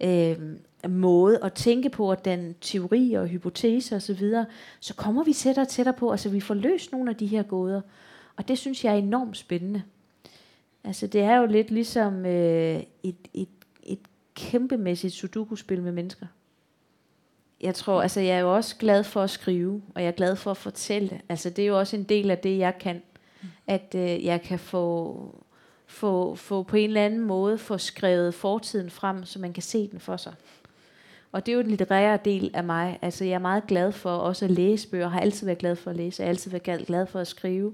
øh, 0.00 0.36
måde 0.88 1.38
at 1.42 1.52
tænke 1.52 1.90
på, 1.90 2.10
at 2.10 2.24
den 2.24 2.54
teori 2.60 3.14
og 3.14 3.26
hypoteser 3.26 3.96
osv., 3.96 4.32
så 4.80 4.94
kommer 4.94 5.24
vi 5.24 5.32
tættere 5.32 5.64
og 5.64 5.68
tættere 5.68 5.94
på, 5.94 6.10
altså 6.10 6.28
vi 6.28 6.40
får 6.40 6.54
løst 6.54 6.92
nogle 6.92 7.10
af 7.10 7.16
de 7.16 7.26
her 7.26 7.42
gåder. 7.42 7.80
Og 8.36 8.48
det 8.48 8.58
synes 8.58 8.84
jeg 8.84 8.92
er 8.92 8.98
enormt 8.98 9.36
spændende. 9.36 9.82
Altså 10.84 11.06
det 11.06 11.20
er 11.20 11.36
jo 11.36 11.46
lidt 11.46 11.70
ligesom 11.70 12.26
øh, 12.26 12.82
et, 13.02 13.16
et, 13.34 13.48
et 13.82 13.98
kæmpemæssigt 14.34 15.14
sudoku-spil 15.14 15.82
med 15.82 15.92
mennesker. 15.92 16.26
Jeg 17.60 17.74
tror, 17.74 18.02
altså 18.02 18.20
jeg 18.20 18.36
er 18.36 18.40
jo 18.40 18.54
også 18.54 18.76
glad 18.76 19.04
for 19.04 19.22
at 19.22 19.30
skrive, 19.30 19.82
og 19.94 20.02
jeg 20.02 20.08
er 20.08 20.12
glad 20.12 20.36
for 20.36 20.50
at 20.50 20.56
fortælle. 20.56 21.20
Altså 21.28 21.50
det 21.50 21.62
er 21.62 21.66
jo 21.66 21.78
også 21.78 21.96
en 21.96 22.02
del 22.04 22.30
af 22.30 22.38
det, 22.38 22.58
jeg 22.58 22.74
kan. 22.80 23.02
At 23.66 23.94
øh, 23.94 24.24
jeg 24.24 24.42
kan 24.42 24.58
få, 24.58 25.44
få, 25.86 26.34
få 26.34 26.62
på 26.62 26.76
en 26.76 26.88
eller 26.88 27.04
anden 27.04 27.20
måde 27.20 27.58
få 27.58 27.78
skrevet 27.78 28.34
fortiden 28.34 28.90
frem, 28.90 29.24
så 29.24 29.38
man 29.38 29.52
kan 29.52 29.62
se 29.62 29.88
den 29.90 30.00
for 30.00 30.16
sig. 30.16 30.34
Og 31.32 31.46
det 31.46 31.52
er 31.52 31.56
jo 31.56 31.60
en 31.60 31.70
litterær 31.70 32.16
del 32.16 32.50
af 32.54 32.64
mig. 32.64 32.98
Altså 33.02 33.24
jeg 33.24 33.34
er 33.34 33.38
meget 33.38 33.66
glad 33.66 33.92
for 33.92 34.10
også 34.10 34.44
at 34.44 34.50
læse 34.50 34.88
bøger, 34.88 35.08
har 35.08 35.20
altid 35.20 35.46
været 35.46 35.58
glad 35.58 35.76
for 35.76 35.90
at 35.90 35.96
læse, 35.96 36.22
jeg 36.22 36.26
har 36.26 36.30
altid 36.30 36.50
været 36.50 36.86
glad 36.86 37.06
for 37.06 37.20
at 37.20 37.26
skrive. 37.26 37.72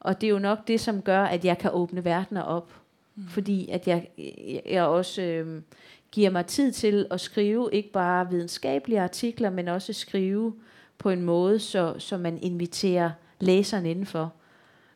Og 0.00 0.20
det 0.20 0.26
er 0.26 0.30
jo 0.30 0.38
nok 0.38 0.68
det, 0.68 0.80
som 0.80 1.02
gør, 1.02 1.22
at 1.22 1.44
jeg 1.44 1.58
kan 1.58 1.70
åbne 1.74 2.04
verdener 2.04 2.42
op. 2.42 2.72
Mm. 3.14 3.28
Fordi 3.28 3.68
at 3.70 3.88
jeg, 3.88 4.08
jeg, 4.70 4.84
også 4.84 5.22
øh, 5.22 5.62
giver 6.12 6.30
mig 6.30 6.46
tid 6.46 6.72
til 6.72 7.06
at 7.10 7.20
skrive 7.20 7.68
ikke 7.72 7.92
bare 7.92 8.30
videnskabelige 8.30 9.00
artikler, 9.00 9.50
men 9.50 9.68
også 9.68 9.92
skrive 9.92 10.54
på 10.98 11.10
en 11.10 11.22
måde, 11.22 11.58
så, 11.58 11.94
så 11.98 12.16
man 12.18 12.38
inviterer 12.42 13.10
læseren 13.40 13.86
indenfor. 13.86 14.32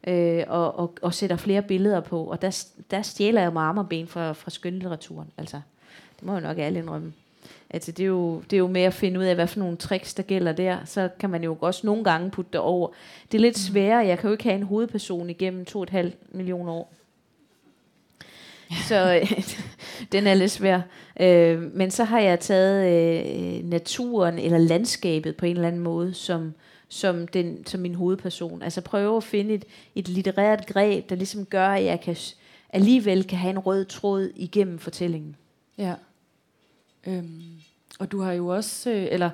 Øh, 0.07 0.45
og, 0.49 0.79
og, 0.79 0.95
og 1.03 1.15
sætter 1.15 1.37
flere 1.37 1.63
billeder 1.63 2.01
på. 2.01 2.25
Og 2.25 2.43
der, 2.43 2.65
der 2.91 3.03
stjæler 3.03 3.43
jeg 3.43 3.53
mig 3.53 3.63
arm 3.63 3.79
og 3.79 3.89
ben 3.89 4.07
fra, 4.07 4.33
fra 4.33 4.51
skønlitteraturen. 4.51 5.29
Altså, 5.39 5.61
det 6.17 6.27
må 6.27 6.33
jeg 6.33 6.43
nok 6.43 6.59
alle 6.59 6.79
indrømme. 6.79 7.13
Altså, 7.71 7.93
det, 7.93 8.03
er 8.03 8.07
jo, 8.07 8.41
det 8.41 8.53
er 8.53 8.59
jo 8.59 8.67
med 8.67 8.83
at 8.83 8.95
finde 8.95 9.21
ud 9.21 9.25
af, 9.25 9.35
hvad 9.35 9.47
for 9.47 9.59
nogle 9.59 9.77
tricks, 9.77 10.15
der 10.15 10.23
gælder 10.23 10.53
der. 10.53 10.79
Så 10.85 11.09
kan 11.19 11.31
man 11.31 11.45
jo 11.45 11.57
også 11.61 11.87
nogle 11.87 12.05
gange 12.05 12.31
putte 12.31 12.51
det 12.53 12.61
over. 12.61 12.89
Det 13.33 13.39
er 13.39 13.43
lidt 13.43 13.59
sværere. 13.59 14.07
Jeg 14.07 14.19
kan 14.19 14.29
jo 14.29 14.33
ikke 14.33 14.45
have 14.45 14.57
en 14.57 14.63
hovedperson 14.63 15.31
igennem 15.31 15.65
to 15.65 15.79
og 15.79 15.83
et 15.83 15.91
halvt 15.91 16.35
millioner 16.35 16.73
år. 16.73 16.93
Så 18.89 19.21
øh, 19.23 19.43
den 20.13 20.27
er 20.27 20.35
lidt 20.35 20.51
svær. 20.51 20.81
Øh, 21.21 21.63
men 21.77 21.91
så 21.91 22.05
har 22.05 22.21
jeg 22.21 22.41
taget 22.41 22.87
øh, 22.87 23.65
naturen 23.65 24.39
eller 24.39 24.59
landskabet 24.59 25.37
på 25.37 25.47
en 25.47 25.57
eller 25.57 25.69
anden 25.69 25.83
måde 25.83 26.15
som, 26.15 26.55
som, 26.89 27.29
den, 27.29 27.67
som 27.67 27.81
min 27.81 27.95
hovedperson. 27.95 28.63
Altså 28.63 28.81
prøve 28.81 29.17
at 29.17 29.25
finde 29.25 29.55
et, 29.55 29.65
et 29.95 30.09
litterært 30.09 30.67
greb, 30.67 31.11
der 31.11 31.17
ligesom 31.17 31.47
gør, 31.47 31.69
at 31.69 31.85
jeg 31.85 32.01
kan, 32.01 32.17
alligevel 32.71 33.27
kan 33.27 33.39
have 33.39 33.51
en 33.51 33.59
rød 33.59 33.85
tråd 33.85 34.31
igennem 34.37 34.79
fortællingen. 34.79 35.37
Ja. 35.79 35.95
Øhm, 37.07 37.41
og 37.99 38.13
du 38.13 38.21
har 38.21 38.33
jo 38.33 38.47
også, 38.47 38.91
øh, 38.91 39.07
eller 39.11 39.31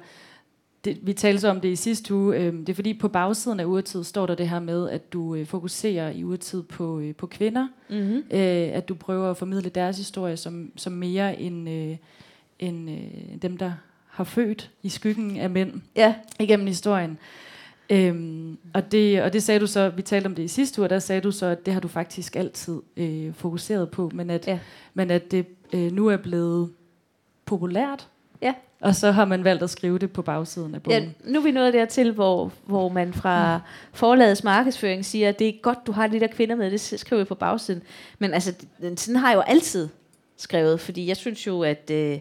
det, 0.85 0.99
vi 1.03 1.13
talte 1.13 1.41
så 1.41 1.49
om 1.49 1.61
det 1.61 1.69
i 1.69 1.77
sidste 1.77 2.15
uge, 2.15 2.37
øh, 2.37 2.53
det 2.53 2.69
er 2.69 2.75
fordi 2.75 2.95
på 2.95 3.09
bagsiden 3.09 3.61
af 3.61 3.65
urtid 3.65 4.05
står 4.05 4.27
der 4.27 4.35
det 4.35 4.49
her 4.49 4.61
med, 4.61 4.91
at 4.91 5.13
du 5.13 5.35
øh, 5.35 5.47
fokuserer 5.47 6.11
i 6.11 6.25
urtid 6.25 6.63
på, 6.63 6.99
øh, 7.01 7.15
på 7.15 7.27
kvinder, 7.27 7.69
Mm-hmm. 7.91 8.17
øh, 8.17 8.69
at 8.73 8.89
du 8.89 8.95
prøver 8.95 9.31
at 9.31 9.37
formidle 9.37 9.69
deres 9.69 9.97
historie 9.97 10.37
som, 10.37 10.73
som 10.77 10.93
mere 10.93 11.41
end, 11.41 11.69
øh, 11.71 11.97
end 12.59 12.91
øh, 12.91 13.43
dem, 13.43 13.57
der 13.57 13.73
har 14.07 14.25
født 14.25 14.71
i 14.83 14.89
skyggen 14.89 15.37
af 15.37 15.51
mænd 15.51 15.73
Ja, 15.97 16.15
igennem 16.41 16.67
historien. 16.67 17.19
Øhm, 17.91 18.59
og, 18.75 18.93
det, 18.93 19.23
og 19.23 19.33
det 19.33 19.43
sagde 19.43 19.61
du 19.61 19.67
så, 19.67 19.89
vi 19.89 20.03
talte 20.03 20.27
om 20.27 20.35
det 20.35 20.43
i 20.43 20.49
sidste 20.49 20.81
uge, 20.81 20.87
og 20.87 20.91
der 20.91 20.99
sagde 20.99 21.21
du 21.21 21.31
så, 21.31 21.47
at 21.47 21.67
det 21.67 21.75
har 21.75 21.81
du 21.81 21.89
faktisk 21.89 22.37
altid 22.37 22.81
øh, 22.97 23.35
fokuseret 23.35 23.91
på, 23.91 24.11
men 24.15 24.31
at, 24.31 24.47
Ja. 24.47 24.59
men 24.95 25.11
at 25.11 25.31
det 25.31 25.47
øh, 25.73 25.93
nu 25.93 26.07
er 26.07 26.17
blevet 26.17 26.71
populært, 27.47 28.09
Ja. 28.43 28.55
og 28.81 28.95
så 28.95 29.11
har 29.11 29.25
man 29.25 29.45
valgt 29.45 29.63
at 29.63 29.71
skrive 29.71 29.99
det 29.99 30.13
på 30.13 30.23
bagsiden 30.23 30.75
af 30.75 30.83
bogen. 30.83 31.03
Ja, 31.03 31.31
nu 31.33 31.39
er 31.39 31.43
vi 31.43 31.51
nået 31.51 31.73
dertil, 31.75 32.13
hvor, 32.13 32.53
hvor 32.67 32.89
man 32.89 33.15
fra 33.15 33.61
forlagets 33.93 34.45
markedsføring 34.45 35.05
siger, 35.05 35.29
at 35.29 35.39
det 35.39 35.49
er 35.49 35.53
godt, 35.63 35.79
du 35.87 35.93
har 35.93 36.07
de 36.07 36.21
der 36.21 36.27
kvinder 36.27 36.55
med, 36.57 36.71
det 36.71 36.81
skriver 36.81 37.21
jeg 37.21 37.27
på 37.27 37.35
bagsiden. 37.35 37.83
Men 38.19 38.35
altså, 38.35 38.55
den- 38.81 38.97
sådan 38.97 39.17
har 39.21 39.29
jeg 39.29 39.37
jo 39.37 39.41
altid 39.41 39.89
skrevet, 40.37 40.81
fordi 40.81 41.09
jeg 41.09 41.17
synes 41.17 41.47
jo, 41.47 41.63
at, 41.63 41.91
øh, 41.93 42.19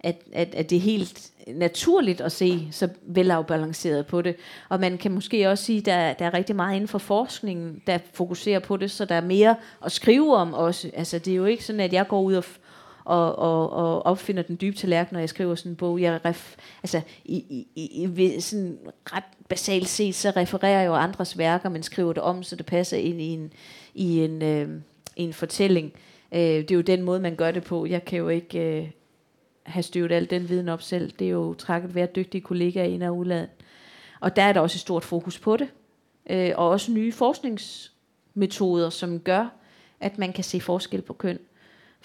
at, 0.00 0.16
at, 0.32 0.54
at 0.54 0.70
det 0.70 0.76
er 0.76 0.80
helt 0.80 1.30
naturligt 1.54 2.20
at 2.20 2.32
se 2.32 2.68
så 2.70 2.88
velafbalanceret 3.02 4.06
på 4.06 4.22
det. 4.22 4.36
Og 4.68 4.80
man 4.80 4.98
kan 4.98 5.12
måske 5.12 5.50
også 5.50 5.64
sige, 5.64 5.78
at 5.78 5.86
der, 5.86 6.12
der 6.12 6.24
er 6.26 6.34
rigtig 6.34 6.56
meget 6.56 6.74
inden 6.74 6.88
for 6.88 6.98
forskningen, 6.98 7.82
der 7.86 7.98
fokuserer 8.12 8.58
på 8.58 8.76
det, 8.76 8.90
så 8.90 9.04
der 9.04 9.14
er 9.14 9.20
mere 9.20 9.56
at 9.84 9.92
skrive 9.92 10.36
om 10.36 10.54
også. 10.54 10.90
Altså, 10.94 11.18
det 11.18 11.32
er 11.32 11.36
jo 11.36 11.44
ikke 11.44 11.64
sådan, 11.64 11.80
at 11.80 11.92
jeg 11.92 12.08
går 12.08 12.20
ud 12.22 12.34
og, 12.34 12.44
f- 12.44 12.58
og, 13.06 13.38
og, 13.38 13.70
og 13.70 14.06
opfinder 14.06 14.42
den 14.42 14.58
dybe 14.60 14.76
tallerken, 14.76 15.14
når 15.14 15.20
jeg 15.20 15.28
skriver 15.28 15.54
sådan 15.54 15.72
en 15.72 15.76
bog. 15.76 16.00
Jeg 16.00 16.20
ref, 16.24 16.56
altså, 16.82 17.00
i, 17.24 17.36
i, 17.36 17.68
i, 17.74 18.02
i, 18.02 18.16
ved 18.16 18.40
sådan 18.40 18.78
ret 19.12 19.24
basalt 19.48 19.88
set, 19.88 20.14
så 20.14 20.30
refererer 20.36 20.80
jeg 20.80 20.86
jo 20.86 20.94
andres 20.94 21.38
værker, 21.38 21.68
men 21.68 21.82
skriver 21.82 22.12
det 22.12 22.22
om, 22.22 22.42
så 22.42 22.56
det 22.56 22.66
passer 22.66 22.96
ind 22.96 23.20
i 23.20 23.24
en, 23.24 23.52
i 23.94 24.24
en, 24.24 24.42
øh, 24.42 24.68
i 25.16 25.22
en 25.22 25.32
fortælling. 25.32 25.92
Øh, 26.32 26.40
det 26.40 26.70
er 26.70 26.74
jo 26.74 26.80
den 26.80 27.02
måde, 27.02 27.20
man 27.20 27.36
gør 27.36 27.50
det 27.50 27.64
på. 27.64 27.86
Jeg 27.86 28.04
kan 28.04 28.18
jo 28.18 28.28
ikke 28.28 28.78
øh, 28.78 28.90
have 29.62 29.82
støvet 29.82 30.12
al 30.12 30.30
den 30.30 30.48
viden 30.48 30.68
op 30.68 30.82
selv. 30.82 31.12
Det 31.18 31.26
er 31.26 31.30
jo 31.30 31.54
trækket 31.54 31.94
være 31.94 32.06
dygtige 32.06 32.40
kollegaer 32.40 32.84
ind 32.84 33.02
og 33.02 33.16
udlandet. 33.16 33.48
Og 34.20 34.36
der 34.36 34.42
er 34.42 34.52
der 34.52 34.60
også 34.60 34.76
et 34.76 34.80
stort 34.80 35.04
fokus 35.04 35.38
på 35.38 35.56
det. 35.56 35.68
Øh, 36.30 36.52
og 36.56 36.68
også 36.68 36.92
nye 36.92 37.12
forskningsmetoder, 37.12 38.90
som 38.90 39.20
gør, 39.20 39.48
at 40.00 40.18
man 40.18 40.32
kan 40.32 40.44
se 40.44 40.60
forskel 40.60 41.02
på 41.02 41.12
køn. 41.12 41.38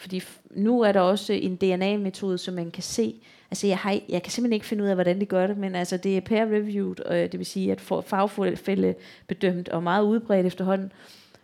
Fordi 0.01 0.23
nu 0.51 0.81
er 0.81 0.91
der 0.91 0.99
også 0.99 1.33
en 1.33 1.55
DNA-metode, 1.55 2.37
som 2.37 2.53
man 2.53 2.71
kan 2.71 2.83
se. 2.83 3.15
Altså 3.51 3.67
jeg, 3.67 3.77
har, 3.77 3.99
jeg 4.09 4.23
kan 4.23 4.31
simpelthen 4.31 4.53
ikke 4.53 4.65
finde 4.65 4.83
ud 4.83 4.89
af, 4.89 4.95
hvordan 4.95 5.21
de 5.21 5.25
gør 5.25 5.47
det, 5.47 5.57
men 5.57 5.75
altså 5.75 5.97
det 5.97 6.17
er 6.17 6.21
peer-reviewed, 6.21 7.05
og 7.05 7.15
det 7.15 7.37
vil 7.37 7.45
sige, 7.45 7.71
at 7.71 7.81
fagfælde 7.81 8.95
bedømt 9.27 9.69
og 9.69 9.83
meget 9.83 10.03
udbredt 10.03 10.45
efterhånden. 10.45 10.91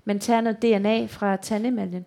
Man 0.06 0.20
tager 0.20 0.42
noget 0.42 0.62
DNA 0.62 1.06
fra 1.06 1.36
tandemaljen. 1.36 2.06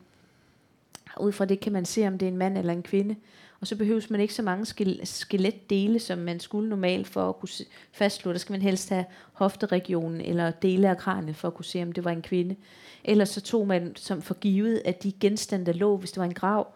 Ud 1.21 1.33
fra 1.33 1.45
det 1.45 1.61
kan 1.61 1.73
man 1.73 1.85
se, 1.85 2.07
om 2.07 2.19
det 2.19 2.27
er 2.27 2.33
en 2.33 2.39
mand 2.39 2.59
eller 2.59 2.73
en 2.73 2.83
kvinde. 2.83 3.17
Og 3.61 3.67
så 3.67 3.77
behøves 3.77 4.11
man 4.11 4.21
ikke 4.21 4.35
så 4.35 4.43
mange 4.43 4.67
skeletdele, 5.05 5.99
som 5.99 6.19
man 6.19 6.41
skulle 6.41 6.69
normalt 6.69 7.07
for 7.09 7.29
at 7.29 7.37
kunne 7.39 7.49
se- 7.49 7.67
fastslå. 7.93 8.33
Der 8.33 8.39
skal 8.39 8.53
man 8.53 8.63
helst 8.63 8.89
have 8.89 9.05
hofteregionen 9.33 10.21
eller 10.21 10.51
dele 10.51 10.91
af 10.91 10.99
kraniet 10.99 11.37
for 11.37 11.49
at 11.49 11.55
kunne 11.55 11.65
se, 11.65 11.83
om 11.83 11.93
det 11.93 12.05
var 12.05 12.11
en 12.11 12.23
kvinde. 12.23 12.57
Ellers 13.05 13.29
så 13.29 13.41
tog 13.41 13.67
man 13.67 13.93
som 13.97 14.23
for 14.23 14.35
givet, 14.35 14.83
at 14.85 15.03
de 15.03 15.13
genstande, 15.13 15.67
der 15.67 15.73
lå, 15.73 15.97
hvis 15.97 16.11
det 16.13 16.19
var 16.19 16.25
en 16.25 16.35
grav, 16.35 16.67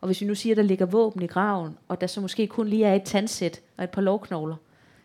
og 0.00 0.06
hvis 0.06 0.20
vi 0.20 0.26
nu 0.26 0.34
siger, 0.34 0.52
at 0.52 0.56
der 0.56 0.62
ligger 0.62 0.86
våben 0.86 1.22
i 1.22 1.26
graven, 1.26 1.78
og 1.88 2.00
der 2.00 2.06
så 2.06 2.20
måske 2.20 2.46
kun 2.46 2.68
lige 2.68 2.84
er 2.84 2.94
et 2.94 3.02
tandsæt 3.02 3.60
og 3.76 3.84
et 3.84 3.90
par 3.90 4.02
lovknogler, 4.02 4.56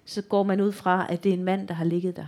så 0.06 0.22
går 0.22 0.44
man 0.44 0.62
ud 0.62 0.72
fra, 0.72 1.06
at 1.10 1.24
det 1.24 1.30
er 1.30 1.34
en 1.34 1.44
mand, 1.44 1.68
der 1.68 1.74
har 1.74 1.86
ligget 1.86 2.16
der. 2.16 2.26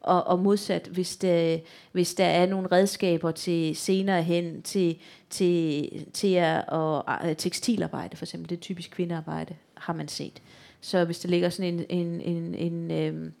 Og, 0.00 0.26
og 0.26 0.38
modsat, 0.38 0.88
hvis 0.92 1.16
der, 1.16 1.58
hvis 1.92 2.14
der 2.14 2.24
er 2.24 2.46
nogle 2.46 2.68
redskaber 2.72 3.30
til 3.30 3.76
senere 3.76 4.22
hen, 4.22 4.62
til, 4.62 4.98
til, 5.30 5.90
til 6.12 6.34
at, 6.34 6.64
og, 6.68 7.04
tekstilarbejde 7.38 8.16
for 8.16 8.24
eksempel, 8.24 8.50
det 8.50 8.56
er 8.56 8.60
typisk 8.60 8.90
kvindearbejde, 8.90 9.54
har 9.74 9.92
man 9.92 10.08
set. 10.08 10.42
Så 10.80 11.04
hvis 11.04 11.18
der 11.18 11.28
ligger 11.28 11.48
sådan 11.48 11.74
en, 11.74 11.84
en, 11.88 12.20
en, 12.20 12.54
en, 12.54 12.90
øhm, 12.90 13.32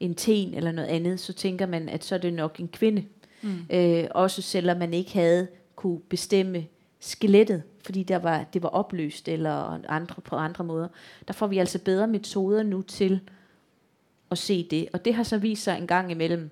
en 0.00 0.14
ten 0.14 0.54
eller 0.54 0.72
noget 0.72 0.88
andet, 0.88 1.20
så 1.20 1.32
tænker 1.32 1.66
man, 1.66 1.88
at 1.88 2.04
så 2.04 2.14
er 2.14 2.18
det 2.18 2.32
nok 2.32 2.60
en 2.60 2.68
kvinde. 2.68 3.04
Mm. 3.42 3.58
Øh, 3.70 4.04
også 4.10 4.42
selvom 4.42 4.78
man 4.78 4.94
ikke 4.94 5.12
havde 5.12 5.48
kunne 5.76 6.00
bestemme 6.00 6.66
skelettet, 7.00 7.62
fordi 7.84 8.02
der 8.02 8.18
var, 8.18 8.44
det 8.52 8.62
var 8.62 8.68
opløst 8.68 9.28
eller 9.28 9.80
andre, 9.88 10.22
på 10.22 10.36
andre 10.36 10.64
måder. 10.64 10.88
Der 11.28 11.34
får 11.34 11.46
vi 11.46 11.58
altså 11.58 11.78
bedre 11.78 12.06
metoder 12.06 12.62
nu 12.62 12.82
til 12.82 13.20
at 14.34 14.38
se 14.38 14.66
det. 14.70 14.88
Og 14.92 15.04
det 15.04 15.14
har 15.14 15.22
så 15.22 15.38
vist 15.38 15.62
sig 15.62 15.78
en 15.78 15.86
gang 15.86 16.10
imellem, 16.10 16.50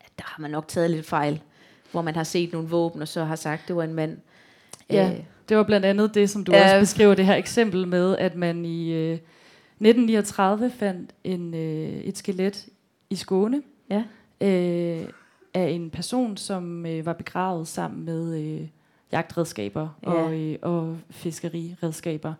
at 0.00 0.10
der 0.18 0.24
har 0.26 0.42
man 0.42 0.50
nok 0.50 0.68
taget 0.68 0.90
lidt 0.90 1.06
fejl, 1.06 1.40
hvor 1.92 2.02
man 2.02 2.14
har 2.14 2.24
set 2.24 2.52
nogle 2.52 2.68
våben, 2.68 3.02
og 3.02 3.08
så 3.08 3.24
har 3.24 3.36
sagt, 3.36 3.62
at 3.62 3.68
det 3.68 3.76
var 3.76 3.84
en 3.84 3.94
mand. 3.94 4.18
Ja, 4.90 5.10
øh, 5.12 5.24
det 5.48 5.56
var 5.56 5.62
blandt 5.62 5.86
andet 5.86 6.14
det, 6.14 6.30
som 6.30 6.44
du 6.44 6.52
øh, 6.52 6.62
også 6.62 6.78
beskriver 6.78 7.14
det 7.14 7.26
her 7.26 7.34
eksempel 7.34 7.88
med, 7.88 8.16
at 8.18 8.34
man 8.34 8.64
i 8.64 8.92
øh, 8.92 9.12
1939 9.12 10.70
fandt 10.70 11.10
en, 11.24 11.54
øh, 11.54 11.88
et 11.88 12.18
skelet 12.18 12.68
i 13.10 13.16
Skåne 13.16 13.62
ja. 13.90 14.02
øh, 14.40 15.08
af 15.54 15.68
en 15.68 15.90
person, 15.90 16.36
som 16.36 16.86
øh, 16.86 17.06
var 17.06 17.12
begravet 17.12 17.68
sammen 17.68 18.04
med 18.04 18.40
øh, 18.40 18.68
jagtredskaber 19.12 19.88
ja. 20.02 20.12
og, 20.12 20.34
øh, 20.34 20.58
og 20.62 20.98
fiskeriredskaber. 21.10 22.34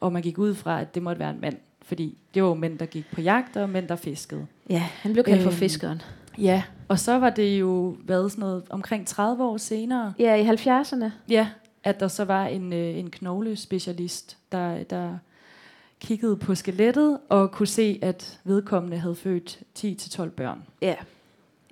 Og 0.00 0.12
man 0.12 0.22
gik 0.22 0.38
ud 0.38 0.54
fra, 0.54 0.80
at 0.80 0.94
det 0.94 1.02
måtte 1.02 1.18
være 1.18 1.30
en 1.30 1.40
mand, 1.40 1.56
fordi 1.86 2.18
det 2.34 2.42
var 2.42 2.48
jo 2.48 2.54
mænd, 2.54 2.78
der 2.78 2.86
gik 2.86 3.04
på 3.12 3.20
jagt, 3.20 3.56
og 3.56 3.70
mænd, 3.70 3.88
der 3.88 3.96
fiskede. 3.96 4.46
Ja, 4.70 4.78
han 4.78 5.12
blev 5.12 5.24
kaldt 5.24 5.38
øh, 5.38 5.42
for 5.42 5.50
øhm, 5.50 5.58
fiskeren. 5.58 6.02
Ja, 6.38 6.62
og 6.88 6.98
så 6.98 7.18
var 7.18 7.30
det 7.30 7.60
jo 7.60 7.96
været 8.04 8.30
sådan 8.30 8.40
noget 8.40 8.64
omkring 8.70 9.06
30 9.06 9.44
år 9.44 9.56
senere. 9.56 10.12
Ja, 10.18 10.34
i 10.34 10.48
70'erne. 10.48 11.10
Ja, 11.28 11.48
at 11.84 12.00
der 12.00 12.08
så 12.08 12.24
var 12.24 12.46
en, 12.46 12.72
øh, 12.72 12.98
en 12.98 13.10
knoglespecialist, 13.10 14.38
der, 14.52 14.82
der 14.82 15.18
kiggede 16.00 16.36
på 16.36 16.54
skelettet 16.54 17.18
og 17.28 17.52
kunne 17.52 17.66
se, 17.66 17.98
at 18.02 18.40
vedkommende 18.44 18.98
havde 18.98 19.14
født 19.14 19.60
10-12 19.78 20.28
børn. 20.28 20.62
Ja. 20.82 20.94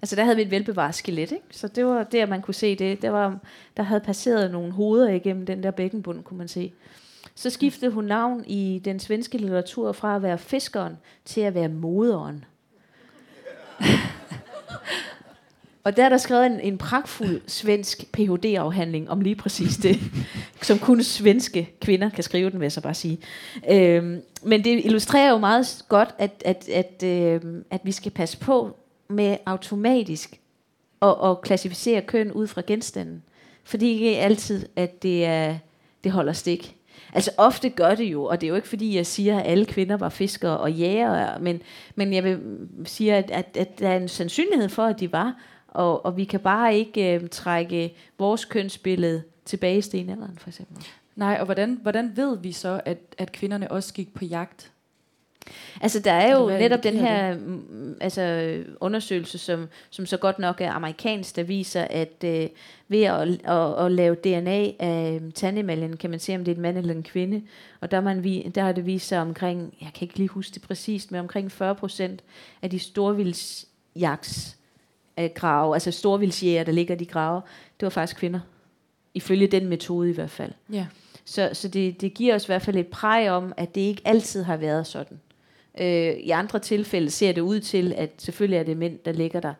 Altså 0.02 0.16
der 0.16 0.24
havde 0.24 0.36
vi 0.36 0.42
et 0.42 0.50
velbevaret 0.50 0.94
skelet, 0.94 1.32
ikke? 1.32 1.44
Så 1.50 1.68
det 1.68 1.86
var 1.86 2.02
der, 2.02 2.26
man 2.26 2.42
kunne 2.42 2.54
se 2.54 2.76
det. 2.76 3.02
Der, 3.02 3.10
var, 3.10 3.38
der 3.76 3.82
havde 3.82 4.00
passeret 4.00 4.50
nogle 4.50 4.72
hoveder 4.72 5.08
igennem 5.08 5.46
den 5.46 5.62
der 5.62 5.70
bækkenbund, 5.70 6.22
kunne 6.22 6.38
man 6.38 6.48
se. 6.48 6.72
Så 7.34 7.50
skiftede 7.50 7.90
hun 7.90 8.04
navn 8.04 8.44
i 8.46 8.80
den 8.84 9.00
svenske 9.00 9.38
litteratur 9.38 9.92
fra 9.92 10.16
at 10.16 10.22
være 10.22 10.38
fiskeren 10.38 10.96
til 11.24 11.40
at 11.40 11.54
være 11.54 11.68
moderen. 11.68 12.44
Og 15.84 15.96
der 15.96 16.04
er 16.04 16.08
der 16.08 16.16
skrevet 16.16 16.46
en, 16.46 16.60
en 16.60 16.78
pragtfuld 16.78 17.40
svensk 17.46 18.12
Ph.D.-afhandling 18.12 19.10
om 19.10 19.20
lige 19.20 19.34
præcis 19.34 19.76
det, 19.76 20.00
som 20.62 20.78
kun 20.78 21.02
svenske 21.02 21.70
kvinder 21.80 22.10
kan 22.10 22.24
skrive 22.24 22.50
den, 22.50 22.60
vil 22.60 22.64
jeg 22.64 22.72
så 22.72 22.80
bare 22.80 22.94
sige. 22.94 23.18
Øhm, 23.70 24.22
men 24.42 24.64
det 24.64 24.84
illustrerer 24.84 25.30
jo 25.30 25.38
meget 25.38 25.84
godt, 25.88 26.14
at, 26.18 26.42
at, 26.44 26.68
at, 26.68 27.02
øhm, 27.02 27.64
at 27.70 27.80
vi 27.84 27.92
skal 27.92 28.12
passe 28.12 28.38
på 28.38 28.76
med 29.08 29.36
automatisk 29.46 30.40
at, 31.02 31.14
at 31.24 31.40
klassificere 31.40 32.02
køn 32.02 32.32
ud 32.32 32.46
fra 32.46 32.62
genstanden. 32.66 33.22
Fordi 33.64 33.92
ikke 33.92 34.18
altid, 34.18 34.66
at 34.76 35.02
det, 35.02 35.24
er, 35.24 35.58
det 36.04 36.12
holder 36.12 36.32
stik. 36.32 36.76
Altså 37.12 37.30
ofte 37.36 37.68
gør 37.68 37.94
det 37.94 38.04
jo, 38.04 38.24
og 38.24 38.40
det 38.40 38.46
er 38.46 38.48
jo 38.48 38.54
ikke 38.54 38.68
fordi, 38.68 38.96
jeg 38.96 39.06
siger, 39.06 39.38
at 39.38 39.50
alle 39.50 39.66
kvinder 39.66 39.96
var 39.96 40.08
fiskere 40.08 40.58
og 40.58 40.72
jæger, 40.72 41.38
men, 41.38 41.62
men 41.94 42.12
jeg 42.12 42.24
vil 42.24 42.40
sige, 42.84 43.14
at, 43.14 43.30
at, 43.30 43.56
at 43.56 43.78
der 43.78 43.88
er 43.88 43.96
en 43.96 44.08
sandsynlighed 44.08 44.68
for, 44.68 44.84
at 44.84 45.00
de 45.00 45.12
var, 45.12 45.34
og, 45.68 46.06
og 46.06 46.16
vi 46.16 46.24
kan 46.24 46.40
bare 46.40 46.76
ikke 46.76 47.14
øh, 47.14 47.28
trække 47.28 47.94
vores 48.18 48.44
kønsbillede 48.44 49.22
tilbage 49.44 49.78
i 49.78 49.80
stenalderen, 49.80 50.38
for 50.38 50.48
eksempel. 50.48 50.86
Nej, 51.16 51.36
og 51.40 51.44
hvordan, 51.44 51.78
hvordan 51.82 52.12
ved 52.16 52.38
vi 52.38 52.52
så, 52.52 52.80
at, 52.84 52.98
at 53.18 53.32
kvinderne 53.32 53.70
også 53.70 53.94
gik 53.94 54.14
på 54.14 54.24
jagt? 54.24 54.70
Altså 55.80 56.00
der 56.00 56.12
er 56.12 56.38
jo 56.38 56.48
netop 56.48 56.82
den 56.82 56.96
her 56.96 57.34
mm, 57.34 57.96
altså, 58.00 58.54
undersøgelse, 58.80 59.38
som, 59.38 59.68
som 59.90 60.06
så 60.06 60.16
godt 60.16 60.38
nok 60.38 60.60
er 60.60 60.70
amerikansk, 60.70 61.36
der 61.36 61.42
viser, 61.42 61.86
at 61.90 62.24
øh, 62.24 62.48
ved 62.88 63.02
at, 63.02 63.28
at, 63.44 63.84
at 63.84 63.92
lave 63.92 64.14
DNA 64.14 64.70
af 64.78 65.20
tandemaljen, 65.34 65.96
kan 65.96 66.10
man 66.10 66.18
se, 66.18 66.34
om 66.34 66.44
det 66.44 66.52
er 66.52 66.56
en 66.56 66.62
mand 66.62 66.78
eller 66.78 66.94
en 66.94 67.02
kvinde. 67.02 67.42
Og 67.80 67.90
der, 67.90 68.00
man, 68.00 68.24
der 68.54 68.62
har 68.62 68.72
det 68.72 68.86
vist 68.86 69.08
sig 69.08 69.20
omkring, 69.20 69.74
jeg 69.80 69.90
kan 69.94 70.06
ikke 70.06 70.16
lige 70.16 70.28
huske 70.28 70.54
det 70.54 70.62
præcist, 70.62 71.12
men 71.12 71.20
omkring 71.20 71.52
40 71.52 71.74
procent 71.74 72.22
af 72.62 72.70
de 72.70 72.78
storvildsjagts 72.78 74.56
øh, 75.18 75.30
grave, 75.34 75.74
altså 75.74 75.90
storvildsjæger, 75.90 76.64
der 76.64 76.72
ligger 76.72 76.94
de 76.94 77.06
grave, 77.06 77.42
det 77.80 77.86
var 77.86 77.90
faktisk 77.90 78.16
kvinder. 78.16 78.40
Ifølge 79.14 79.46
den 79.46 79.66
metode 79.66 80.10
i 80.10 80.12
hvert 80.12 80.30
fald. 80.30 80.52
Ja. 80.72 80.86
Så, 81.24 81.50
så 81.52 81.68
det, 81.68 82.00
det 82.00 82.14
giver 82.14 82.34
os 82.34 82.44
i 82.44 82.46
hvert 82.46 82.62
fald 82.62 82.76
et 82.76 82.86
præg 82.86 83.30
om, 83.30 83.52
at 83.56 83.74
det 83.74 83.80
ikke 83.80 84.02
altid 84.04 84.42
har 84.42 84.56
været 84.56 84.86
sådan. 84.86 85.20
Øh, 85.80 86.12
I 86.12 86.30
andre 86.30 86.58
tilfælde 86.58 87.10
ser 87.10 87.32
det 87.32 87.40
ud 87.40 87.60
til, 87.60 87.94
at 87.96 88.10
selvfølgelig 88.18 88.58
er 88.58 88.62
det 88.62 88.76
mænd, 88.76 88.98
der 89.04 89.12
ligger 89.12 89.40
der. 89.40 89.54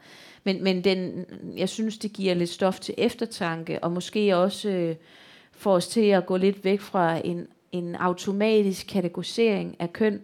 Men, 0.44 0.64
men 0.64 0.84
den, 0.84 1.26
jeg 1.56 1.68
synes, 1.68 1.98
det 1.98 2.12
giver 2.12 2.34
lidt 2.34 2.50
stof 2.50 2.80
til 2.80 2.94
eftertanke, 2.98 3.84
og 3.84 3.92
måske 3.92 4.36
også 4.36 4.68
øh, 4.68 4.96
får 5.52 5.74
os 5.74 5.88
til 5.88 6.06
at 6.06 6.26
gå 6.26 6.36
lidt 6.36 6.64
væk 6.64 6.80
fra 6.80 7.20
en, 7.24 7.46
en 7.72 7.94
automatisk 7.94 8.86
kategorisering 8.86 9.76
af 9.78 9.92
køn, 9.92 10.20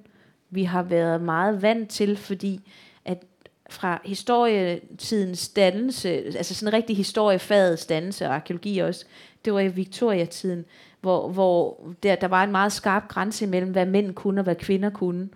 vi 0.51 0.65
har 0.65 0.83
været 0.83 1.23
meget 1.23 1.63
vant 1.63 1.91
til, 1.91 2.17
fordi 2.17 2.61
at 3.05 3.23
fra 3.71 4.01
historietidens 4.05 5.49
dannelse, 5.49 6.11
altså 6.11 6.55
sådan 6.55 6.69
en 6.69 6.73
rigtig 6.73 6.97
historiefagets 6.97 7.87
dannelse 7.87 8.27
og 8.27 8.35
arkeologi 8.35 8.79
også, 8.79 9.05
det 9.45 9.53
var 9.53 9.61
i 9.61 9.69
Victoria-tiden, 9.69 10.65
hvor, 11.01 11.29
hvor 11.29 11.81
der, 12.03 12.15
der 12.15 12.29
var 12.29 12.45
en 12.45 12.51
meget 12.53 12.73
skarp 12.73 13.09
grænse 13.09 13.47
mellem, 13.47 13.71
hvad 13.71 13.87
mænd 13.87 14.15
kunne 14.15 14.41
og 14.41 14.45
hvad 14.45 14.55
kvinder 14.55 14.91
kunne. 14.91 15.29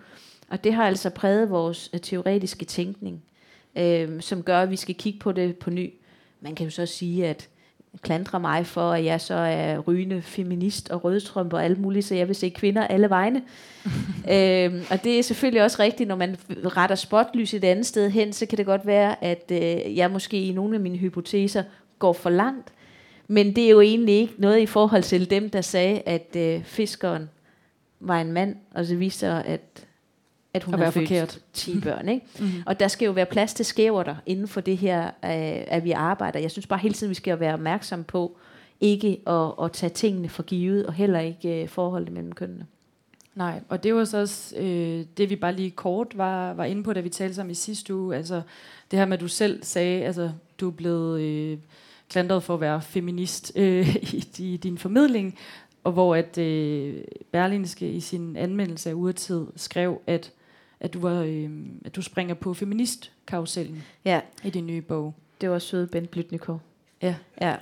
Og 0.48 0.64
det 0.64 0.74
har 0.74 0.86
altså 0.86 1.10
præget 1.10 1.50
vores 1.50 1.90
uh, 1.94 2.00
teoretiske 2.00 2.64
tænkning, 2.64 3.22
øh, 3.76 4.22
som 4.22 4.42
gør, 4.42 4.60
at 4.60 4.70
vi 4.70 4.76
skal 4.76 4.94
kigge 4.94 5.18
på 5.18 5.32
det 5.32 5.56
på 5.56 5.70
ny. 5.70 5.92
Man 6.40 6.54
kan 6.54 6.64
jo 6.64 6.70
så 6.70 6.86
sige, 6.86 7.26
at 7.26 7.48
klandre 8.02 8.40
mig 8.40 8.66
for, 8.66 8.92
at 8.92 9.04
jeg 9.04 9.20
så 9.20 9.34
er 9.34 9.78
rygende 9.78 10.22
feminist 10.22 10.90
og 10.90 11.04
rødstrømpe 11.04 11.56
og 11.56 11.64
alt 11.64 11.80
muligt, 11.80 12.06
så 12.06 12.14
jeg 12.14 12.28
vil 12.28 12.36
se 12.36 12.48
kvinder 12.48 12.86
alle 12.86 13.10
vegne. 13.10 13.42
øhm, 14.34 14.82
og 14.90 15.04
det 15.04 15.18
er 15.18 15.22
selvfølgelig 15.22 15.62
også 15.62 15.82
rigtigt, 15.82 16.08
når 16.08 16.16
man 16.16 16.36
retter 16.48 16.96
spotlys 16.96 17.54
et 17.54 17.64
andet 17.64 17.86
sted 17.86 18.10
hen, 18.10 18.32
så 18.32 18.46
kan 18.46 18.58
det 18.58 18.66
godt 18.66 18.86
være, 18.86 19.24
at 19.24 19.50
øh, 19.50 19.96
jeg 19.96 20.10
måske 20.10 20.42
i 20.42 20.52
nogle 20.52 20.74
af 20.74 20.80
mine 20.80 20.98
hypoteser 20.98 21.62
går 21.98 22.12
for 22.12 22.30
langt. 22.30 22.72
Men 23.28 23.56
det 23.56 23.64
er 23.64 23.70
jo 23.70 23.80
egentlig 23.80 24.14
ikke 24.14 24.34
noget 24.38 24.60
i 24.60 24.66
forhold 24.66 25.02
til 25.02 25.30
dem, 25.30 25.50
der 25.50 25.60
sagde, 25.60 26.02
at 26.06 26.36
øh, 26.36 26.64
fiskeren 26.64 27.30
var 28.00 28.20
en 28.20 28.32
mand, 28.32 28.56
og 28.74 28.86
så 28.86 28.96
viste 28.96 29.18
sig, 29.18 29.44
at 29.44 29.86
at 30.54 30.64
hun 30.64 30.74
har 30.74 30.90
født 30.90 31.08
forkert. 31.08 31.38
10 31.52 31.80
børn. 31.80 32.08
Ikke? 32.08 32.26
mm-hmm. 32.38 32.62
Og 32.66 32.80
der 32.80 32.88
skal 32.88 33.06
jo 33.06 33.12
være 33.12 33.26
plads 33.26 33.54
til 33.54 33.64
skæverter 33.64 34.16
inden 34.26 34.48
for 34.48 34.60
det 34.60 34.76
her, 34.76 35.06
øh, 35.06 35.64
at 35.66 35.84
vi 35.84 35.90
arbejder. 35.90 36.38
Jeg 36.38 36.50
synes 36.50 36.66
bare 36.66 36.78
hele 36.78 36.94
tiden, 36.94 37.10
vi 37.10 37.14
skal 37.14 37.40
være 37.40 37.54
opmærksom 37.54 38.04
på 38.04 38.36
ikke 38.80 39.20
at, 39.26 39.52
at 39.62 39.72
tage 39.72 39.90
tingene 39.90 40.28
for 40.28 40.42
givet, 40.42 40.86
og 40.86 40.92
heller 40.92 41.20
ikke 41.20 41.62
øh, 41.62 41.68
forholdet 41.68 42.12
mellem 42.12 42.32
kønnene. 42.32 42.66
Nej, 43.34 43.60
og 43.68 43.82
det 43.82 43.94
var 43.94 44.04
så 44.04 44.18
også 44.20 44.56
øh, 44.56 45.04
det, 45.16 45.30
vi 45.30 45.36
bare 45.36 45.52
lige 45.52 45.70
kort 45.70 46.18
var, 46.18 46.52
var 46.52 46.64
inde 46.64 46.82
på, 46.82 46.92
da 46.92 47.00
vi 47.00 47.08
talte 47.08 47.34
sammen 47.34 47.50
i 47.50 47.54
sidste 47.54 47.94
uge. 47.94 48.16
Altså 48.16 48.42
det 48.90 48.98
her 48.98 49.06
med, 49.06 49.16
at 49.16 49.20
du 49.20 49.28
selv 49.28 49.64
sagde, 49.64 50.04
altså 50.04 50.30
du 50.60 50.68
er 50.68 50.72
blevet 50.72 51.20
øh, 51.20 51.58
klandret 52.08 52.42
for 52.42 52.54
at 52.54 52.60
være 52.60 52.82
feminist 52.82 53.52
øh, 53.56 53.96
i, 54.18 54.24
i 54.38 54.56
din 54.56 54.78
formidling, 54.78 55.38
og 55.84 55.92
hvor 55.92 56.14
at 56.14 56.38
øh, 56.38 56.94
Berlinske 57.32 57.90
i 57.90 58.00
sin 58.00 58.36
anmeldelse 58.36 58.90
af 58.90 58.94
Urtid 58.94 59.46
skrev, 59.56 60.00
at 60.06 60.32
at 60.84 60.94
du, 60.94 61.00
var, 61.00 61.22
øh, 61.22 61.50
at 61.84 61.96
du 61.96 62.02
springer 62.02 62.34
på 62.34 62.54
feministkarusellen 62.54 63.82
ja. 64.04 64.20
i 64.44 64.50
din 64.50 64.66
nye 64.66 64.82
bog. 64.82 65.14
Det 65.40 65.50
var 65.50 65.58
søde 65.58 65.86
Bent 65.86 66.10
Blytnikov. 66.10 66.60
Ja. 67.02 67.14
ja. 67.40 67.56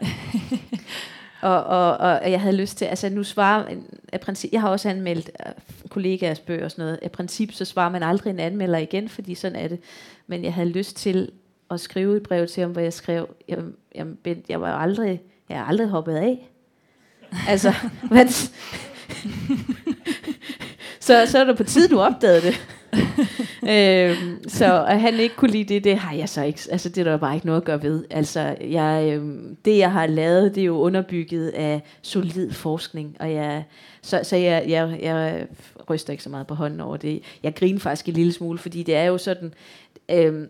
og, 1.42 1.64
og, 1.64 1.96
og 1.96 2.30
jeg 2.30 2.40
havde 2.40 2.56
lyst 2.56 2.78
til, 2.78 2.84
altså 2.84 3.08
nu 3.08 3.24
svarer, 3.24 3.76
af 4.12 4.20
princip, 4.20 4.52
jeg 4.52 4.60
har 4.60 4.68
også 4.68 4.88
anmeldt 4.88 5.30
uh, 5.46 5.52
kollegaers 5.90 6.40
bøger 6.40 6.64
og 6.64 6.70
sådan 6.70 6.84
noget, 6.84 6.98
af 7.02 7.12
princip 7.12 7.52
så 7.52 7.64
svarer 7.64 7.90
man 7.90 8.02
aldrig 8.02 8.30
en 8.30 8.40
anmelder 8.40 8.78
igen, 8.78 9.08
fordi 9.08 9.34
sådan 9.34 9.56
er 9.56 9.68
det. 9.68 9.80
Men 10.26 10.44
jeg 10.44 10.54
havde 10.54 10.68
lyst 10.68 10.96
til 10.96 11.30
at 11.70 11.80
skrive 11.80 12.16
et 12.16 12.22
brev 12.22 12.46
til 12.46 12.60
ham, 12.60 12.72
hvor 12.72 12.80
jeg 12.80 12.92
skrev, 12.92 13.28
jamen, 13.48 13.74
jamen 13.94 14.16
Bent, 14.16 14.48
jeg 14.48 14.60
var 14.60 14.78
aldrig, 14.78 15.20
jeg 15.48 15.58
har 15.58 15.64
aldrig 15.64 15.88
hoppet 15.88 16.14
af. 16.14 16.50
altså, 17.48 17.74
hvad, 18.10 18.28
så, 21.00 21.26
så 21.26 21.38
er 21.38 21.44
det 21.44 21.56
på 21.56 21.64
tide, 21.64 21.88
du 21.88 22.00
opdagede 22.00 22.42
det. 22.42 22.71
øhm, 23.68 24.48
så 24.48 24.84
at 24.88 25.00
han 25.00 25.14
ikke 25.14 25.36
kunne 25.36 25.50
lide 25.50 25.74
det, 25.74 25.84
det 25.84 25.96
har 25.96 26.14
jeg 26.14 26.28
så 26.28 26.42
ikke. 26.42 26.60
Altså, 26.70 26.88
det 26.88 26.98
er 26.98 27.04
der 27.04 27.16
bare 27.16 27.34
ikke 27.34 27.46
noget 27.46 27.60
at 27.60 27.64
gøre 27.64 27.82
ved. 27.82 28.04
Altså, 28.10 28.56
jeg, 28.60 29.10
øhm, 29.12 29.56
det 29.64 29.78
jeg 29.78 29.92
har 29.92 30.06
lavet, 30.06 30.54
det 30.54 30.60
er 30.60 30.64
jo 30.64 30.78
underbygget 30.78 31.48
af 31.48 31.82
solid 32.02 32.52
forskning. 32.52 33.16
Og 33.20 33.32
jeg, 33.32 33.64
så, 34.02 34.20
så 34.22 34.36
jeg, 34.36 34.64
jeg, 34.68 34.98
jeg 35.02 35.46
ryster 35.90 36.10
ikke 36.10 36.22
så 36.22 36.30
meget 36.30 36.46
på 36.46 36.54
hånden 36.54 36.80
over 36.80 36.96
det. 36.96 37.22
Jeg 37.42 37.54
griner 37.54 37.80
faktisk 37.80 38.08
en 38.08 38.14
lille 38.14 38.32
smule, 38.32 38.58
fordi 38.58 38.82
det 38.82 38.94
er 38.94 39.04
jo 39.04 39.18
sådan... 39.18 39.54
Øhm, 40.10 40.48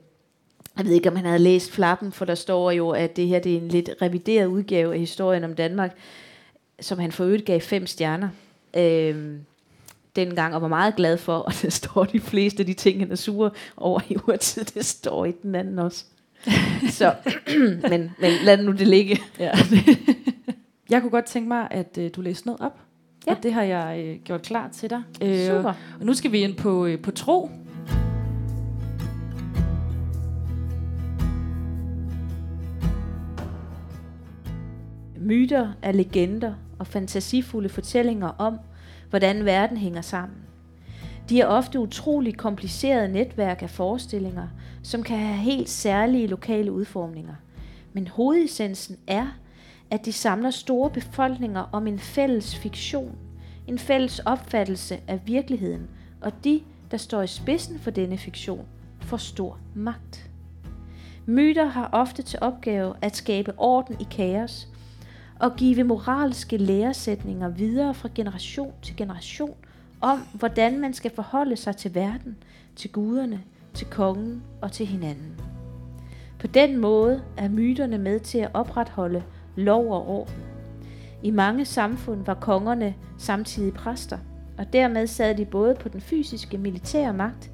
jeg 0.78 0.87
ved 0.87 0.92
ikke, 0.92 1.09
om 1.09 1.16
han 1.16 1.24
havde 1.24 1.38
læst 1.38 1.72
flappen, 1.72 2.12
for 2.12 2.24
der 2.24 2.35
står 2.35 2.70
jo, 2.70 2.90
at 2.90 3.16
det 3.16 3.26
her 3.26 3.38
det 3.38 3.52
er 3.52 3.61
en 3.61 3.68
lidt 3.68 3.90
revideret 4.02 4.46
udgave 4.46 4.92
af 4.92 4.98
historien 4.98 5.44
om 5.44 5.55
Danmark, 5.55 5.96
som 6.81 6.98
han 6.98 7.12
for 7.12 7.24
øvrigt 7.24 7.44
gav 7.44 7.61
fem 7.61 7.87
stjerner. 7.87 8.28
Øhm, 8.76 9.40
dengang, 10.16 10.55
og 10.55 10.62
var 10.62 10.68
meget 10.68 10.96
glad 10.96 11.16
for, 11.18 11.37
og 11.37 11.53
der 11.62 11.70
står 11.81 12.05
de 12.05 12.20
fleste 12.20 12.61
af 12.61 12.66
de 12.66 12.75
ting, 12.75 13.01
han 13.01 13.12
er 13.12 13.16
sure 13.16 13.51
over 13.77 14.01
i 14.09 14.16
urtid, 14.29 14.64
det 14.64 14.87
står 14.87 15.25
i 15.25 15.33
den 15.42 15.55
anden 15.55 15.79
også. 15.79 16.05
Så, 16.90 17.14
men, 17.90 18.11
men 18.20 18.33
lad 18.44 18.62
nu 18.62 18.72
det 18.72 18.88
ligge. 18.88 19.20
Ja. 19.38 19.51
jeg 20.90 21.01
kunne 21.01 21.11
godt 21.11 21.25
tænke 21.25 21.48
mig, 21.48 21.68
at 21.70 21.98
øh, 21.98 22.11
du 22.16 22.20
læste 22.20 22.46
noget 22.46 22.61
op. 22.61 22.79
Ja. 23.27 23.35
Og 23.35 23.42
det 23.42 23.53
har 23.53 23.62
jeg 23.62 24.05
øh, 24.07 24.16
gjort 24.25 24.42
klar 24.42 24.68
til 24.68 24.90
dig. 24.90 25.03
Øh, 25.22 25.46
Super. 25.46 25.72
Og 26.01 26.07
nu 26.07 26.14
skal 26.14 26.33
vi 26.33 26.38
ind 26.38 26.57
på, 26.57 26.87
øh, 26.87 27.03
på 27.03 27.11
tro. 27.11 27.51
Myter 35.16 35.72
er 35.83 35.92
legender 35.92 36.55
og 36.79 36.87
fantasifulde 36.87 37.68
fortællinger 37.68 38.29
om, 38.29 38.59
hvordan 39.12 39.44
verden 39.44 39.77
hænger 39.77 40.01
sammen. 40.01 40.38
De 41.29 41.40
er 41.40 41.46
ofte 41.46 41.81
utrolig 41.81 42.37
komplicerede 42.37 43.09
netværk 43.09 43.62
af 43.62 43.70
forestillinger, 43.70 44.48
som 44.83 45.03
kan 45.03 45.18
have 45.18 45.38
helt 45.38 45.68
særlige 45.68 46.27
lokale 46.27 46.72
udformninger. 46.72 47.35
Men 47.92 48.09
hovedessensen 48.09 48.96
er, 49.07 49.27
at 49.90 50.05
de 50.05 50.12
samler 50.12 50.51
store 50.51 50.90
befolkninger 50.90 51.68
om 51.72 51.87
en 51.87 51.98
fælles 51.98 52.57
fiktion, 52.57 53.18
en 53.66 53.79
fælles 53.79 54.18
opfattelse 54.18 55.01
af 55.09 55.20
virkeligheden, 55.27 55.88
og 56.20 56.44
de, 56.44 56.61
der 56.90 56.96
står 56.96 57.22
i 57.22 57.27
spidsen 57.27 57.79
for 57.79 57.90
denne 57.90 58.18
fiktion, 58.18 58.66
får 59.01 59.16
stor 59.16 59.59
magt. 59.75 60.31
Myter 61.27 61.66
har 61.66 61.88
ofte 61.92 62.22
til 62.22 62.38
opgave 62.42 62.94
at 63.03 63.16
skabe 63.16 63.53
orden 63.57 63.96
i 64.01 64.07
kaos 64.11 64.68
og 65.42 65.57
give 65.57 65.85
moralske 65.85 66.57
læresætninger 66.57 67.48
videre 67.48 67.94
fra 67.94 68.09
generation 68.14 68.72
til 68.83 68.96
generation 68.96 69.55
om, 70.00 70.18
hvordan 70.35 70.81
man 70.81 70.94
skal 70.94 71.11
forholde 71.14 71.57
sig 71.57 71.76
til 71.76 71.94
verden, 71.94 72.37
til 72.76 72.92
guderne, 72.92 73.40
til 73.74 73.87
kongen 73.87 74.42
og 74.61 74.72
til 74.72 74.87
hinanden. 74.87 75.40
På 76.38 76.46
den 76.46 76.76
måde 76.76 77.22
er 77.37 77.48
myterne 77.48 77.98
med 77.98 78.20
til 78.20 78.38
at 78.38 78.50
opretholde 78.55 79.22
lov 79.57 79.92
og 79.92 80.09
orden. 80.09 80.35
I 81.22 81.31
mange 81.31 81.64
samfund 81.64 82.24
var 82.24 82.35
kongerne 82.35 82.94
samtidig 83.18 83.74
præster, 83.74 84.18
og 84.59 84.72
dermed 84.72 85.07
sad 85.07 85.35
de 85.35 85.44
både 85.44 85.74
på 85.74 85.88
den 85.88 86.00
fysiske 86.00 86.59
militære 86.59 87.12
magt 87.12 87.50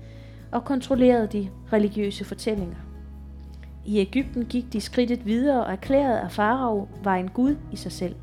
og 0.52 0.64
kontrollerede 0.64 1.26
de 1.32 1.48
religiøse 1.72 2.24
fortællinger. 2.24 2.87
I 3.88 3.98
Ægypten 3.98 4.44
gik 4.44 4.72
de 4.72 4.80
skridtet 4.80 5.26
videre 5.26 5.64
og 5.64 5.72
erklærede, 5.72 6.20
at 6.20 6.32
farao 6.32 6.88
var 7.02 7.16
en 7.16 7.28
gud 7.28 7.56
i 7.72 7.76
sig 7.76 7.92
selv. 7.92 8.14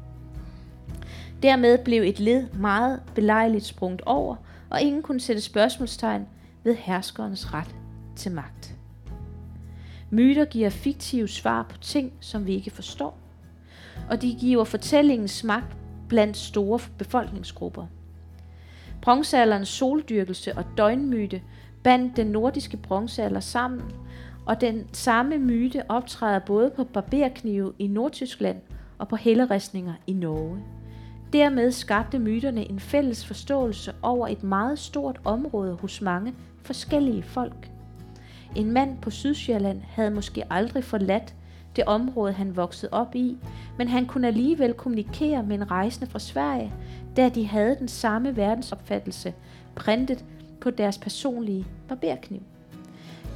Dermed 1.44 1.78
blev 1.78 2.02
et 2.02 2.20
led 2.20 2.48
meget 2.54 3.02
belejligt 3.16 3.66
sprunget 3.66 4.02
over, 4.02 4.36
og 4.70 4.82
ingen 4.82 5.02
kunne 5.02 5.20
sætte 5.20 5.42
spørgsmålstegn 5.42 6.28
ved 6.64 6.76
herskerens 6.76 7.54
ret 7.54 7.76
til 8.16 8.32
magt. 8.32 8.76
Myter 10.10 10.46
giver 10.46 10.70
fiktive 10.70 11.28
svar 11.28 11.64
på 11.70 11.78
ting, 11.78 12.14
som 12.20 12.48
vi 12.48 12.54
ikke 12.54 12.72
forstår, 12.72 13.18
og 14.10 14.22
de 14.22 14.36
giver 14.40 14.64
fortællingens 14.64 15.44
magt 15.44 15.78
blandt 16.10 16.38
store 16.38 16.80
befolkningsgrupper. 16.98 17.86
Bronzealderens 19.02 19.70
soldyrkelse 19.70 20.58
og 20.58 20.66
døgnmyte 20.78 21.42
bandt 21.84 22.18
den 22.18 22.28
nordiske 22.28 22.78
bronzealder 22.78 23.40
sammen, 23.40 23.84
og 24.46 24.62
den 24.62 24.88
samme 24.94 25.38
myte 25.38 25.84
optræder 25.90 26.40
både 26.40 26.70
på 26.70 26.84
barberknive 26.84 27.74
i 27.80 27.88
Nordtyskland 27.88 28.58
og 28.98 29.08
på 29.08 29.16
helleristninger 29.16 29.94
i 30.08 30.14
Norge. 30.14 30.60
Dermed 31.34 31.72
skabte 31.72 32.20
myterne 32.20 32.70
en 32.70 32.80
fælles 32.80 33.26
forståelse 33.26 33.94
over 34.02 34.28
et 34.28 34.44
meget 34.44 34.80
stort 34.80 35.20
område 35.24 35.74
hos 35.82 36.02
mange 36.02 36.34
forskellige 36.62 37.24
folk. 37.24 37.72
En 38.56 38.72
mand 38.72 38.98
på 39.02 39.10
Sydsjælland 39.10 39.82
havde 39.82 40.12
måske 40.12 40.54
aldrig 40.54 40.84
forladt 40.84 41.36
det 41.76 41.84
område, 41.84 42.34
han 42.34 42.56
voksede 42.56 42.94
op 42.94 43.16
i, 43.16 43.38
men 43.78 43.88
han 43.88 44.06
kunne 44.06 44.28
alligevel 44.28 44.74
kommunikere 44.74 45.44
med 45.44 45.56
en 45.56 45.72
rejsende 45.72 46.12
fra 46.12 46.20
Sverige, 46.20 46.74
da 47.18 47.30
de 47.30 47.48
havde 47.48 47.76
den 47.80 47.88
samme 47.88 48.36
verdensopfattelse 48.36 49.34
printet 49.76 50.26
på 50.62 50.70
deres 50.70 50.98
personlige 50.98 51.66
barberkniv. 51.88 52.42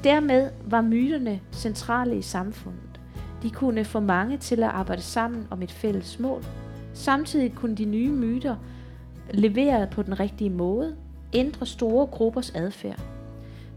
Dermed 0.03 0.49
var 0.65 0.81
myterne 0.81 1.39
centrale 1.51 2.17
i 2.17 2.21
samfundet. 2.21 2.99
De 3.43 3.49
kunne 3.49 3.85
få 3.85 3.99
mange 3.99 4.37
til 4.37 4.63
at 4.63 4.69
arbejde 4.69 5.01
sammen 5.01 5.47
om 5.51 5.61
et 5.61 5.71
fælles 5.71 6.19
mål. 6.19 6.43
Samtidig 6.93 7.55
kunne 7.55 7.75
de 7.75 7.85
nye 7.85 8.11
myter, 8.11 8.55
leveret 9.31 9.89
på 9.89 10.01
den 10.01 10.19
rigtige 10.19 10.49
måde, 10.49 10.95
ændre 11.33 11.65
store 11.65 12.07
gruppers 12.07 12.49
adfærd. 12.49 13.01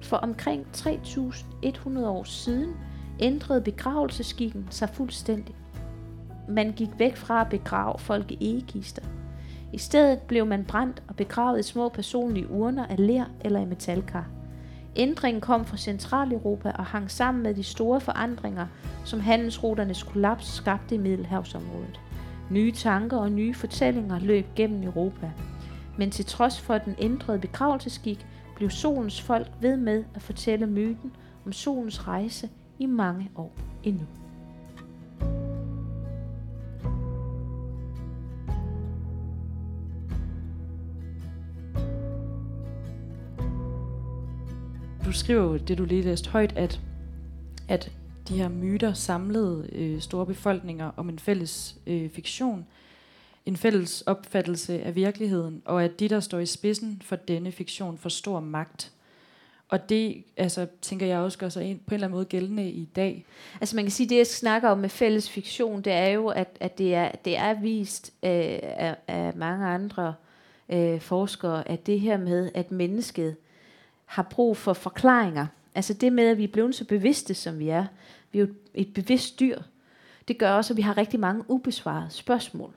For 0.01 0.17
omkring 0.17 0.67
3100 0.73 2.09
år 2.09 2.25
siden 2.25 2.75
ændrede 3.21 3.61
begravelseskikken 3.61 4.67
sig 4.71 4.89
fuldstændig. 4.89 5.55
Man 6.49 6.73
gik 6.73 6.91
væk 6.99 7.17
fra 7.17 7.41
at 7.41 7.49
begrave 7.49 7.99
folk 7.99 8.31
i 8.31 8.39
egekister. 8.41 9.03
I 9.73 9.79
stedet 9.79 10.19
blev 10.19 10.47
man 10.47 10.65
brændt 10.65 11.03
og 11.09 11.17
begravet 11.17 11.61
i 11.61 11.63
små 11.63 11.89
personlige 11.89 12.51
urner 12.51 12.87
af 12.87 13.07
ler 13.07 13.25
eller 13.41 13.61
i 13.61 13.65
metalkar. 13.65 14.42
Ændringen 14.97 15.41
kom 15.41 15.65
fra 15.65 15.77
Centraleuropa 15.77 16.71
og 16.71 16.85
hang 16.85 17.11
sammen 17.11 17.43
med 17.43 17.55
de 17.55 17.63
store 17.63 18.01
forandringer, 18.01 18.67
som 19.05 19.21
handelsruternes 19.21 20.03
kollaps 20.03 20.47
skabte 20.47 20.95
i 20.95 20.99
Middelhavsområdet. 20.99 22.01
Nye 22.51 22.73
tanker 22.73 23.17
og 23.17 23.33
nye 23.33 23.55
fortællinger 23.55 24.19
løb 24.19 24.47
gennem 24.57 24.83
Europa. 24.83 25.31
Men 25.99 26.11
til 26.11 26.25
trods 26.25 26.61
for 26.61 26.79
den 26.79 26.95
ændrede 26.99 27.39
begravelseskik, 27.39 28.27
blev 28.57 28.71
solens 28.71 29.21
folk 29.21 29.47
ved 29.61 29.77
med 29.77 30.05
at 30.15 30.23
fortælle 30.23 30.67
myten 30.67 31.13
om 31.47 31.53
solens 31.53 32.09
rejse 32.09 32.51
i 32.79 32.87
mange 32.87 33.31
år 33.37 33.53
endnu. 33.83 34.07
Du 45.13 45.17
skriver 45.17 45.43
jo 45.43 45.57
det, 45.57 45.79
du 45.79 45.85
lige 45.85 46.03
læste 46.03 46.31
højt, 46.31 46.53
at, 46.57 46.81
at 47.69 47.93
de 48.29 48.37
her 48.37 48.49
myter 48.49 48.93
samlede 48.93 49.69
øh, 49.73 50.01
store 50.01 50.27
befolkninger 50.27 50.91
om 50.97 51.09
en 51.09 51.19
fælles 51.19 51.77
øh, 51.87 52.11
fiktion, 52.11 52.67
en 53.47 53.57
fælles 53.57 54.03
opfattelse 54.03 54.83
af 54.83 54.95
virkeligheden, 54.95 55.63
og 55.65 55.85
at 55.85 56.01
de, 56.01 56.09
der 56.09 56.21
står 56.21 56.39
i 56.39 56.47
spidsen 56.47 57.03
for 57.05 57.17
denne 57.17 57.53
fiktion, 57.53 57.99
får 57.99 58.09
stor 58.09 58.41
magt. 58.41 58.93
Og 59.69 59.89
det, 59.89 60.25
altså, 60.37 60.67
tænker 60.83 61.07
jeg 61.07 61.19
også 61.19 61.39
gør 61.39 61.49
sig 61.49 61.65
ind, 61.65 61.79
på 61.79 61.91
en 61.91 61.95
eller 61.95 62.07
anden 62.07 62.17
måde 62.17 62.25
gældende 62.25 62.71
i 62.71 62.85
dag. 62.97 63.25
Altså 63.61 63.77
man 63.77 63.85
kan 63.85 63.93
sige, 63.93 64.09
det 64.09 64.17
jeg 64.17 64.27
snakker 64.27 64.69
om 64.69 64.79
med 64.79 64.89
fælles 64.89 65.31
fiktion, 65.31 65.83
det 65.83 65.93
er 65.93 66.09
jo, 66.09 66.29
at, 66.29 66.57
at 66.61 66.79
det, 66.79 66.95
er, 66.95 67.11
det 67.25 67.37
er 67.37 67.61
vist 67.61 68.13
øh, 68.23 68.31
af, 68.63 68.97
af 69.09 69.33
mange 69.37 69.67
andre 69.67 70.15
øh, 70.69 71.01
forskere, 71.01 71.69
at 71.69 71.87
det 71.87 72.01
her 72.01 72.17
med, 72.17 72.51
at 72.55 72.73
mennesket 72.73 73.37
har 74.13 74.23
brug 74.23 74.57
for 74.57 74.73
forklaringer, 74.73 75.47
altså 75.75 75.95
det 75.95 76.13
med, 76.13 76.29
at 76.29 76.39
vi 76.39 76.45
er 76.45 76.53
blevet 76.53 76.75
så 76.75 76.85
bevidste, 76.85 77.35
som 77.35 77.59
vi 77.59 77.69
er, 77.69 77.87
vi 78.33 78.39
er 78.39 78.43
jo 78.43 78.53
et 78.75 78.95
bevidst 78.95 79.41
dyr, 79.41 79.59
det 80.29 80.39
gør 80.39 80.51
også, 80.51 80.73
at 80.73 80.77
vi 80.77 80.83
har 80.83 80.97
rigtig 80.97 81.21
mange 81.21 81.45
ubesvarede 81.49 82.11
spørgsmål. 82.11 82.75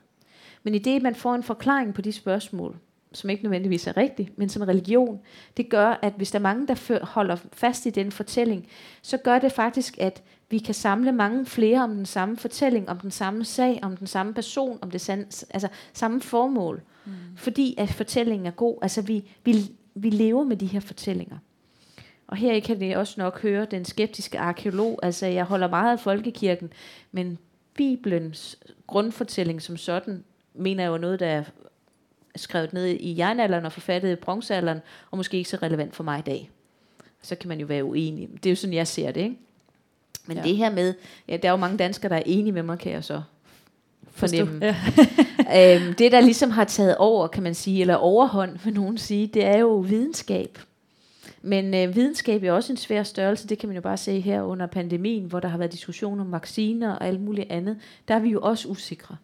Men 0.62 0.74
i 0.74 0.78
det, 0.78 1.02
man 1.02 1.14
får 1.14 1.34
en 1.34 1.42
forklaring 1.42 1.94
på 1.94 2.02
de 2.02 2.12
spørgsmål, 2.12 2.76
som 3.12 3.30
ikke 3.30 3.42
nødvendigvis 3.42 3.86
er 3.86 3.96
rigtig, 3.96 4.30
men 4.36 4.48
som 4.48 4.62
religion, 4.62 5.20
det 5.56 5.68
gør, 5.68 5.98
at 6.02 6.12
hvis 6.16 6.30
der 6.30 6.38
er 6.38 6.42
mange, 6.42 6.66
der 6.66 7.04
holder 7.04 7.36
fast 7.52 7.86
i 7.86 7.90
den 7.90 8.12
fortælling, 8.12 8.66
så 9.02 9.16
gør 9.16 9.38
det 9.38 9.52
faktisk, 9.52 9.98
at 9.98 10.22
vi 10.50 10.58
kan 10.58 10.74
samle 10.74 11.12
mange 11.12 11.46
flere 11.46 11.82
om 11.82 11.94
den 11.94 12.06
samme 12.06 12.36
fortælling, 12.36 12.88
om 12.88 12.98
den 12.98 13.10
samme 13.10 13.44
sag, 13.44 13.78
om 13.82 13.96
den 13.96 14.06
samme 14.06 14.34
person, 14.34 14.78
om 14.82 14.90
det 14.90 15.00
sand, 15.00 15.46
altså 15.50 15.68
samme 15.92 16.20
formål. 16.20 16.82
Mm. 17.04 17.12
Fordi 17.36 17.74
at 17.78 17.88
fortællingen 17.88 18.46
er 18.46 18.50
god. 18.50 18.78
Altså 18.82 19.02
vi, 19.02 19.24
vi, 19.44 19.70
vi 19.96 20.10
lever 20.10 20.44
med 20.44 20.56
de 20.56 20.66
her 20.66 20.80
fortællinger. 20.80 21.38
Og 22.26 22.36
her 22.36 22.60
kan 22.60 22.80
det 22.80 22.96
også 22.96 23.14
nok 23.18 23.42
høre 23.42 23.64
den 23.64 23.84
skeptiske 23.84 24.38
arkeolog. 24.38 24.98
Altså 25.02 25.26
jeg 25.26 25.44
holder 25.44 25.68
meget 25.68 25.92
af 25.92 26.00
folkekirken, 26.00 26.72
men 27.12 27.38
Bibelens 27.74 28.58
grundfortælling 28.86 29.62
som 29.62 29.76
sådan, 29.76 30.24
mener 30.54 30.82
jeg 30.82 30.90
jo 30.90 30.98
noget, 30.98 31.20
der 31.20 31.26
er 31.26 31.44
skrevet 32.36 32.72
ned 32.72 32.86
i 32.86 33.18
jernalderen 33.18 33.64
og 33.64 33.72
forfattet 33.72 34.12
i 34.12 34.14
bronzealderen, 34.14 34.80
og 35.10 35.16
måske 35.16 35.36
ikke 35.36 35.50
så 35.50 35.58
relevant 35.62 35.94
for 35.94 36.04
mig 36.04 36.18
i 36.18 36.22
dag. 36.22 36.50
Så 37.22 37.36
kan 37.36 37.48
man 37.48 37.60
jo 37.60 37.66
være 37.66 37.84
uenig. 37.84 38.28
Det 38.32 38.46
er 38.46 38.50
jo 38.50 38.56
sådan, 38.56 38.74
jeg 38.74 38.86
ser 38.86 39.10
det, 39.10 39.20
ikke? 39.20 39.36
Men 40.26 40.36
ja. 40.36 40.42
det 40.42 40.56
her 40.56 40.70
med, 40.70 40.94
ja, 41.28 41.36
der 41.36 41.48
er 41.48 41.52
jo 41.52 41.56
mange 41.56 41.76
danskere, 41.76 42.08
der 42.08 42.16
er 42.16 42.22
enige 42.26 42.52
med 42.52 42.62
mig, 42.62 42.78
kan 42.78 42.92
jeg 42.92 43.04
så 43.04 43.22
fornemme. 44.16 44.66
Ja. 44.66 44.76
øhm, 45.76 45.94
det, 45.94 46.12
der 46.12 46.20
ligesom 46.20 46.50
har 46.50 46.64
taget 46.64 46.96
over, 46.96 47.26
kan 47.26 47.42
man 47.42 47.54
sige, 47.54 47.80
eller 47.80 47.94
overhånd, 47.94 48.58
vil 48.64 48.74
nogen 48.74 48.98
sige, 48.98 49.26
det 49.26 49.44
er 49.44 49.58
jo 49.58 49.76
videnskab. 49.76 50.58
Men 51.42 51.74
øh, 51.74 51.94
videnskab 51.94 52.42
er 52.42 52.52
også 52.52 52.72
en 52.72 52.76
svær 52.76 53.02
størrelse, 53.02 53.48
det 53.48 53.58
kan 53.58 53.68
man 53.68 53.76
jo 53.76 53.82
bare 53.82 53.96
se 53.96 54.20
her 54.20 54.42
under 54.42 54.66
pandemien, 54.66 55.24
hvor 55.24 55.40
der 55.40 55.48
har 55.48 55.58
været 55.58 55.72
diskussioner 55.72 56.24
om 56.24 56.32
vacciner 56.32 56.92
og 56.92 57.06
alt 57.06 57.20
muligt 57.20 57.50
andet. 57.50 57.78
Der 58.08 58.14
er 58.14 58.18
vi 58.18 58.28
jo 58.28 58.40
også 58.42 58.68
usikre. 58.68 59.16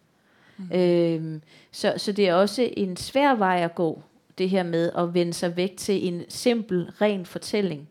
Mm. 0.57 0.79
Øhm, 0.79 1.43
så, 1.73 1.95
så 1.97 2.13
det 2.13 2.29
er 2.29 2.35
også 2.35 2.69
en 2.77 2.97
svær 2.97 3.35
vej 3.35 3.61
at 3.65 3.75
gå, 3.75 4.03
det 4.39 4.51
her 4.51 4.63
med 4.63 4.91
at 4.99 5.15
vende 5.15 5.33
sig 5.33 5.57
væk 5.57 5.77
til 5.77 6.09
en 6.09 6.23
simpel, 6.29 6.91
ren 7.01 7.27
fortælling, 7.27 7.89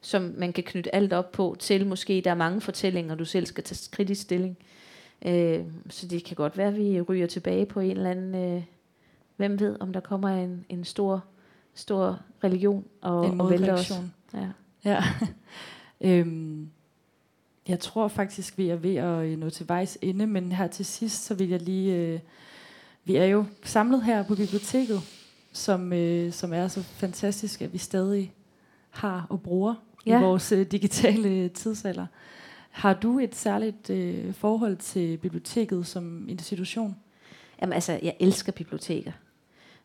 som 0.00 0.34
man 0.38 0.52
kan 0.52 0.64
knytte 0.64 0.94
alt 0.94 1.12
op 1.12 1.32
på, 1.32 1.56
til 1.58 1.86
måske 1.86 2.22
der 2.24 2.30
er 2.30 2.34
mange 2.34 2.60
fortællinger, 2.60 3.14
du 3.14 3.24
selv 3.24 3.46
skal 3.46 3.64
tage 3.64 3.88
kritisk 3.92 4.22
stilling. 4.22 4.56
Øh, 5.26 5.64
så 5.90 6.06
det 6.06 6.24
kan 6.24 6.36
godt 6.36 6.58
være, 6.58 6.68
at 6.68 6.76
vi 6.76 7.00
ryger 7.00 7.26
tilbage 7.26 7.66
på 7.66 7.80
en 7.80 7.90
eller 7.90 8.10
anden, 8.10 8.34
øh, 8.34 8.62
hvem 9.36 9.60
ved, 9.60 9.76
om 9.80 9.92
der 9.92 10.00
kommer 10.00 10.28
en, 10.28 10.64
en 10.68 10.84
stor, 10.84 11.24
stor 11.74 12.20
religion 12.44 12.84
og, 13.00 13.26
en 13.26 13.40
og 13.40 13.50
vælter 13.50 13.72
os. 13.72 13.92
Ja. 14.34 14.48
ja. 14.84 15.02
øhm, 16.18 16.68
jeg 17.68 17.80
tror 17.80 18.08
faktisk, 18.08 18.58
vi 18.58 18.68
er 18.68 18.76
ved 18.76 18.96
at 18.96 19.24
øh, 19.24 19.38
nå 19.38 19.50
til 19.50 19.68
vejs 19.68 19.98
ende, 20.02 20.26
men 20.26 20.52
her 20.52 20.66
til 20.66 20.84
sidst, 20.84 21.24
så 21.24 21.34
vil 21.34 21.48
jeg 21.48 21.62
lige... 21.62 21.96
Øh, 21.96 22.20
vi 23.04 23.16
er 23.16 23.24
jo 23.24 23.44
samlet 23.64 24.04
her 24.04 24.22
på 24.22 24.34
biblioteket, 24.34 25.00
som, 25.52 25.92
øh, 25.92 26.32
som 26.32 26.52
er 26.52 26.68
så 26.68 26.82
fantastisk, 26.82 27.62
at 27.62 27.72
vi 27.72 27.78
stadig 27.78 28.32
har 28.90 29.26
og 29.28 29.42
bruger 29.42 29.74
ja. 30.06 30.18
i 30.18 30.22
vores 30.22 30.52
øh, 30.52 30.66
digitale 30.66 31.48
tidsalder. 31.48 32.06
Har 32.72 32.94
du 32.94 33.18
et 33.18 33.34
særligt 33.34 33.90
øh, 33.90 34.34
forhold 34.34 34.76
til 34.76 35.16
biblioteket 35.16 35.86
som 35.86 36.28
institution? 36.28 36.96
Jamen 37.60 37.72
altså, 37.72 37.98
jeg 38.02 38.16
elsker 38.20 38.52
biblioteker. 38.52 39.12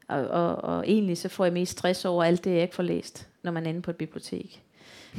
Og, 0.07 0.27
og, 0.27 0.55
og 0.55 0.87
egentlig 0.87 1.17
så 1.17 1.29
får 1.29 1.45
jeg 1.45 1.53
mest 1.53 1.71
stress 1.71 2.05
over 2.05 2.23
alt 2.23 2.43
det, 2.43 2.51
jeg 2.51 2.61
ikke 2.61 2.75
får 2.75 2.83
læst, 2.83 3.27
når 3.43 3.51
man 3.51 3.65
er 3.65 3.69
inde 3.69 3.81
på 3.81 3.91
et 3.91 3.97
bibliotek. 3.97 4.63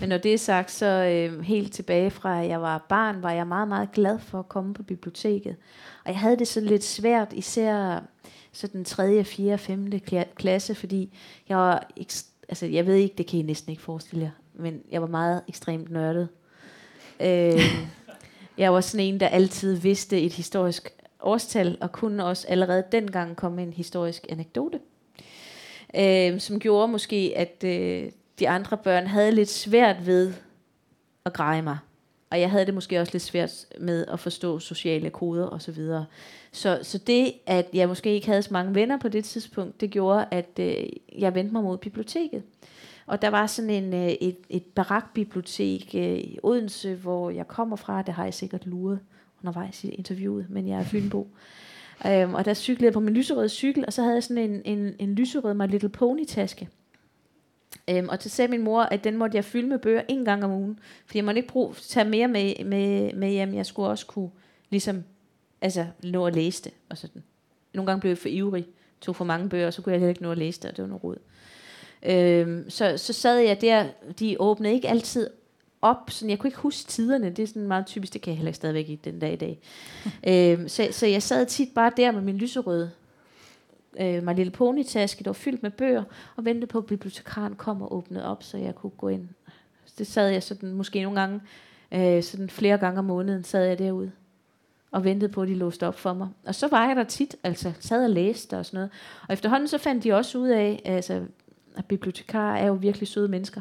Men 0.01 0.09
når 0.09 0.19
det 0.19 0.35
er 0.35 0.39
sagt, 0.39 0.71
så 0.71 0.87
øh, 0.87 1.41
helt 1.41 1.73
tilbage 1.73 2.11
fra, 2.11 2.43
at 2.43 2.49
jeg 2.49 2.63
var 2.63 2.87
barn, 2.89 3.23
var 3.23 3.33
jeg 3.33 3.47
meget, 3.47 3.69
meget 3.69 3.93
glad 3.93 4.19
for 4.19 4.39
at 4.39 4.49
komme 4.49 4.75
på 4.75 4.83
biblioteket. 4.83 5.57
Og 6.05 6.11
jeg 6.11 6.19
havde 6.19 6.37
det 6.37 6.49
så 6.49 6.61
lidt 6.61 6.85
svært, 6.85 7.33
især 7.33 8.01
så 8.53 8.67
den 8.67 8.85
3., 8.85 9.25
4., 9.25 9.59
5. 9.59 9.91
klasse, 10.37 10.75
fordi 10.75 11.17
jeg 11.49 11.57
var, 11.57 11.91
altså 12.49 12.67
jeg 12.67 12.87
ved 12.87 12.95
ikke, 12.95 13.15
det 13.19 13.27
kan 13.27 13.39
I 13.39 13.43
næsten 13.43 13.71
ikke 13.71 13.83
forestille 13.83 14.25
jer, 14.25 14.31
men 14.55 14.83
jeg 14.91 15.03
var 15.03 15.09
meget 15.09 15.43
ekstremt 15.49 15.91
nørdet. 15.91 16.29
Øh, 17.21 17.61
jeg 18.59 18.73
var 18.73 18.81
sådan 18.81 19.07
en, 19.07 19.21
der 19.21 19.29
altid 19.29 19.75
vidste 19.75 20.21
et 20.21 20.33
historisk 20.33 20.93
årstal, 21.21 21.79
og 21.81 21.93
kunne 21.93 22.25
også 22.25 22.47
allerede 22.49 22.85
dengang 22.93 23.37
komme 23.37 23.57
med 23.57 23.65
en 23.65 23.73
historisk 23.73 24.27
anekdote, 24.29 24.81
øh, 25.97 26.41
som 26.41 26.61
gjorde 26.61 26.89
måske, 26.89 27.33
at 27.37 27.65
øh, 27.65 28.11
de 28.39 28.49
andre 28.49 28.77
børn 28.77 29.07
havde 29.07 29.33
lidt 29.33 29.51
svært 29.51 30.07
ved 30.07 30.33
at 31.25 31.33
greje 31.33 31.63
mig. 31.63 31.79
Og 32.31 32.41
jeg 32.41 32.51
havde 32.51 32.67
det 32.67 32.75
måske 32.75 33.01
også 33.01 33.13
lidt 33.13 33.23
svært 33.23 33.67
med 33.81 34.07
at 34.07 34.21
forstå 34.21 34.59
sociale 34.59 35.11
koder 35.11 35.47
og 35.47 35.63
så 35.63 35.73
videre. 35.73 36.07
Så, 36.53 36.79
så 36.83 36.99
det, 36.99 37.33
at 37.47 37.67
jeg 37.73 37.89
måske 37.89 38.11
ikke 38.11 38.27
havde 38.27 38.43
så 38.43 38.49
mange 38.53 38.75
venner 38.75 38.99
på 38.99 39.09
det 39.09 39.25
tidspunkt, 39.25 39.81
det 39.81 39.91
gjorde, 39.91 40.27
at 40.31 40.49
øh, 40.61 40.75
jeg 41.19 41.35
vendte 41.35 41.53
mig 41.53 41.63
mod 41.63 41.79
biblioteket. 41.79 42.43
Og 43.09 43.23
der 43.23 43.29
var 43.29 43.47
sådan 43.47 43.71
en, 43.71 43.95
øh, 43.95 44.09
et, 44.09 44.37
et 44.49 44.65
barakbibliotek 44.65 45.91
øh, 45.95 46.19
i 46.19 46.39
Odense, 46.43 46.95
hvor 46.95 47.31
jeg 47.31 47.49
kommer 47.49 47.77
fra. 47.77 48.03
Det 48.03 48.15
har 48.15 48.25
jeg 48.25 48.35
sikkert 48.35 48.67
luret 48.67 49.01
undervejs 49.43 49.85
i 49.85 49.89
interviewet, 49.89 50.47
men 50.51 50.69
jeg 50.69 50.79
er 50.79 50.85
Fynbo. 50.85 51.29
Øhm, 52.07 52.35
og 52.35 52.45
der 52.45 52.55
cyklede 52.55 52.85
jeg 52.85 52.93
på 52.93 53.01
min 53.01 53.15
lyserøde 53.15 53.49
cykel, 53.49 53.85
og 53.87 53.93
så 53.93 54.03
havde 54.03 54.15
jeg 54.15 54.23
sådan 54.23 54.51
en, 54.51 54.63
en, 54.65 54.95
en 54.99 55.15
lyserød 55.15 55.55
My 55.55 55.67
Little 55.67 55.89
Pony 55.89 56.25
taske. 56.25 56.69
Øhm, 57.91 58.09
og 58.09 58.17
så 58.21 58.29
sagde 58.29 58.51
min 58.51 58.63
mor, 58.63 58.83
at 58.83 59.05
den 59.05 59.17
måtte 59.17 59.37
jeg 59.37 59.45
fylde 59.45 59.69
med 59.69 59.79
bøger 59.79 60.03
en 60.09 60.25
gang 60.25 60.45
om 60.45 60.51
ugen. 60.51 60.79
Fordi 61.07 61.19
jeg 61.19 61.25
måtte 61.25 61.39
ikke 61.39 61.53
bruge, 61.53 61.75
tage 61.75 62.09
mere 62.09 62.29
med, 62.29 62.65
med, 62.65 63.13
med 63.13 63.31
hjem. 63.31 63.55
Jeg 63.55 63.67
skulle 63.67 63.89
også 63.89 64.07
kunne 64.07 64.31
ligesom, 64.71 65.05
altså, 65.61 65.87
nå 66.03 66.27
at 66.27 66.35
læse 66.35 66.65
det. 66.65 66.73
Og 66.89 66.99
sådan. 66.99 67.23
Nogle 67.75 67.87
gange 67.87 68.01
blev 68.01 68.11
jeg 68.11 68.19
for 68.19 68.29
ivrig, 68.29 68.67
tog 69.01 69.17
for 69.17 69.25
mange 69.25 69.49
bøger, 69.49 69.67
og 69.67 69.73
så 69.73 69.83
kunne 69.83 69.93
jeg 69.93 70.01
heller 70.01 70.11
ikke 70.11 70.23
nå 70.23 70.33
at 70.33 70.39
læse 70.39 70.61
det, 70.61 70.71
og 70.71 70.77
det 70.77 70.83
var 70.83 70.89
noget 70.89 71.05
råd. 71.05 71.19
Øhm, 72.03 72.71
så, 72.71 72.97
så 72.97 73.13
sad 73.13 73.39
jeg 73.39 73.61
der, 73.61 73.87
de 74.19 74.37
åbnede 74.41 74.75
ikke 74.75 74.89
altid 74.89 75.31
op, 75.83 76.11
sådan, 76.11 76.31
jeg 76.31 76.39
kunne 76.39 76.49
ikke 76.49 76.59
huske 76.59 76.89
tiderne, 76.89 77.31
det 77.31 77.43
er 77.43 77.47
sådan 77.47 77.69
meget 77.69 77.87
typisk, 77.87 78.13
det 78.13 78.23
kan 78.23 78.31
jeg 78.31 78.37
heller 78.37 78.49
ikke 78.49 78.57
stadigvæk 78.57 78.89
i 78.89 78.95
den 78.95 79.19
dag 79.19 79.33
i 79.33 79.37
dag. 79.37 79.59
øhm, 80.59 80.69
så, 80.69 80.89
så 80.91 81.07
jeg 81.07 81.23
sad 81.23 81.47
tit 81.47 81.69
bare 81.75 81.93
der 81.97 82.13
med 82.13 82.21
min 82.21 82.39
lyserøde 82.39 82.91
øh, 84.01 84.23
My 84.23 84.35
Little 84.35 84.51
Pony-taske, 84.51 85.25
der 85.25 85.31
var 85.31 85.35
fyldt 85.35 85.63
med 85.63 85.71
bøger, 85.71 86.05
og 86.37 86.45
ventede 86.45 86.67
på, 86.67 86.79
at 86.79 86.87
bibliotekaren 86.87 87.55
kom 87.55 87.83
og 87.83 87.97
åbnede 87.97 88.25
op, 88.25 88.43
så 88.43 88.57
jeg 88.57 88.75
kunne 88.75 88.91
gå 88.91 89.09
ind. 89.09 89.29
Det 89.99 90.07
sad 90.07 90.29
jeg 90.29 90.43
sådan, 90.43 90.73
måske 90.73 91.03
nogle 91.03 91.21
gange, 91.21 91.41
øh, 91.93 92.23
sådan 92.23 92.51
flere 92.51 92.79
gange 92.79 92.99
om 92.99 93.05
måneden, 93.05 93.45
sad 93.45 93.65
jeg 93.65 93.79
derude 93.79 94.11
og 94.91 95.05
ventede 95.05 95.33
på, 95.33 95.43
at 95.43 95.49
de 95.49 95.55
låste 95.55 95.87
op 95.87 95.99
for 95.99 96.13
mig. 96.13 96.29
Og 96.47 96.55
så 96.55 96.69
var 96.69 96.87
jeg 96.87 96.97
der 96.97 97.05
tit, 97.05 97.37
altså 97.43 97.73
sad 97.81 98.05
og 98.05 98.11
læste 98.11 98.59
og 98.59 98.67
sådan 98.67 98.79
noget. 98.79 98.91
Og 99.29 99.33
efterhånden 99.33 99.69
så 99.69 99.79
fandt 99.79 100.05
de 100.05 100.13
også 100.13 100.39
ud 100.39 100.49
af, 100.49 100.83
altså 100.85 101.23
at 101.79 101.85
bibliotekarer 101.85 102.59
er 102.59 102.67
jo 102.67 102.73
virkelig 102.73 103.09
søde 103.09 103.29
mennesker. 103.29 103.61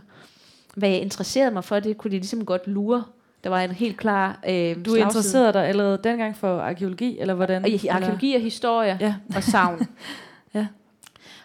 Hvad 0.76 0.90
jeg 0.90 1.00
interesserede 1.02 1.52
mig 1.52 1.64
for, 1.64 1.80
det 1.80 1.98
kunne 1.98 2.12
de 2.12 2.18
ligesom 2.18 2.46
godt 2.46 2.68
lure. 2.68 3.04
Der 3.44 3.50
var 3.50 3.62
en 3.62 3.72
helt 3.72 3.98
klar 3.98 4.40
øh, 4.50 4.86
Du 4.86 4.96
interesserede 4.96 5.54
dig 5.54 5.68
allerede 5.68 6.00
dengang 6.04 6.38
for 6.38 6.60
arkeologi, 6.60 7.20
eller 7.20 7.34
hvordan? 7.34 7.64
Og, 7.64 7.70
ja, 7.70 7.94
arkeologi 7.94 8.36
og 8.36 8.42
historie 8.42 8.98
ja. 9.02 9.16
og 9.36 9.44
savn. 9.44 9.88
ja. 10.56 10.68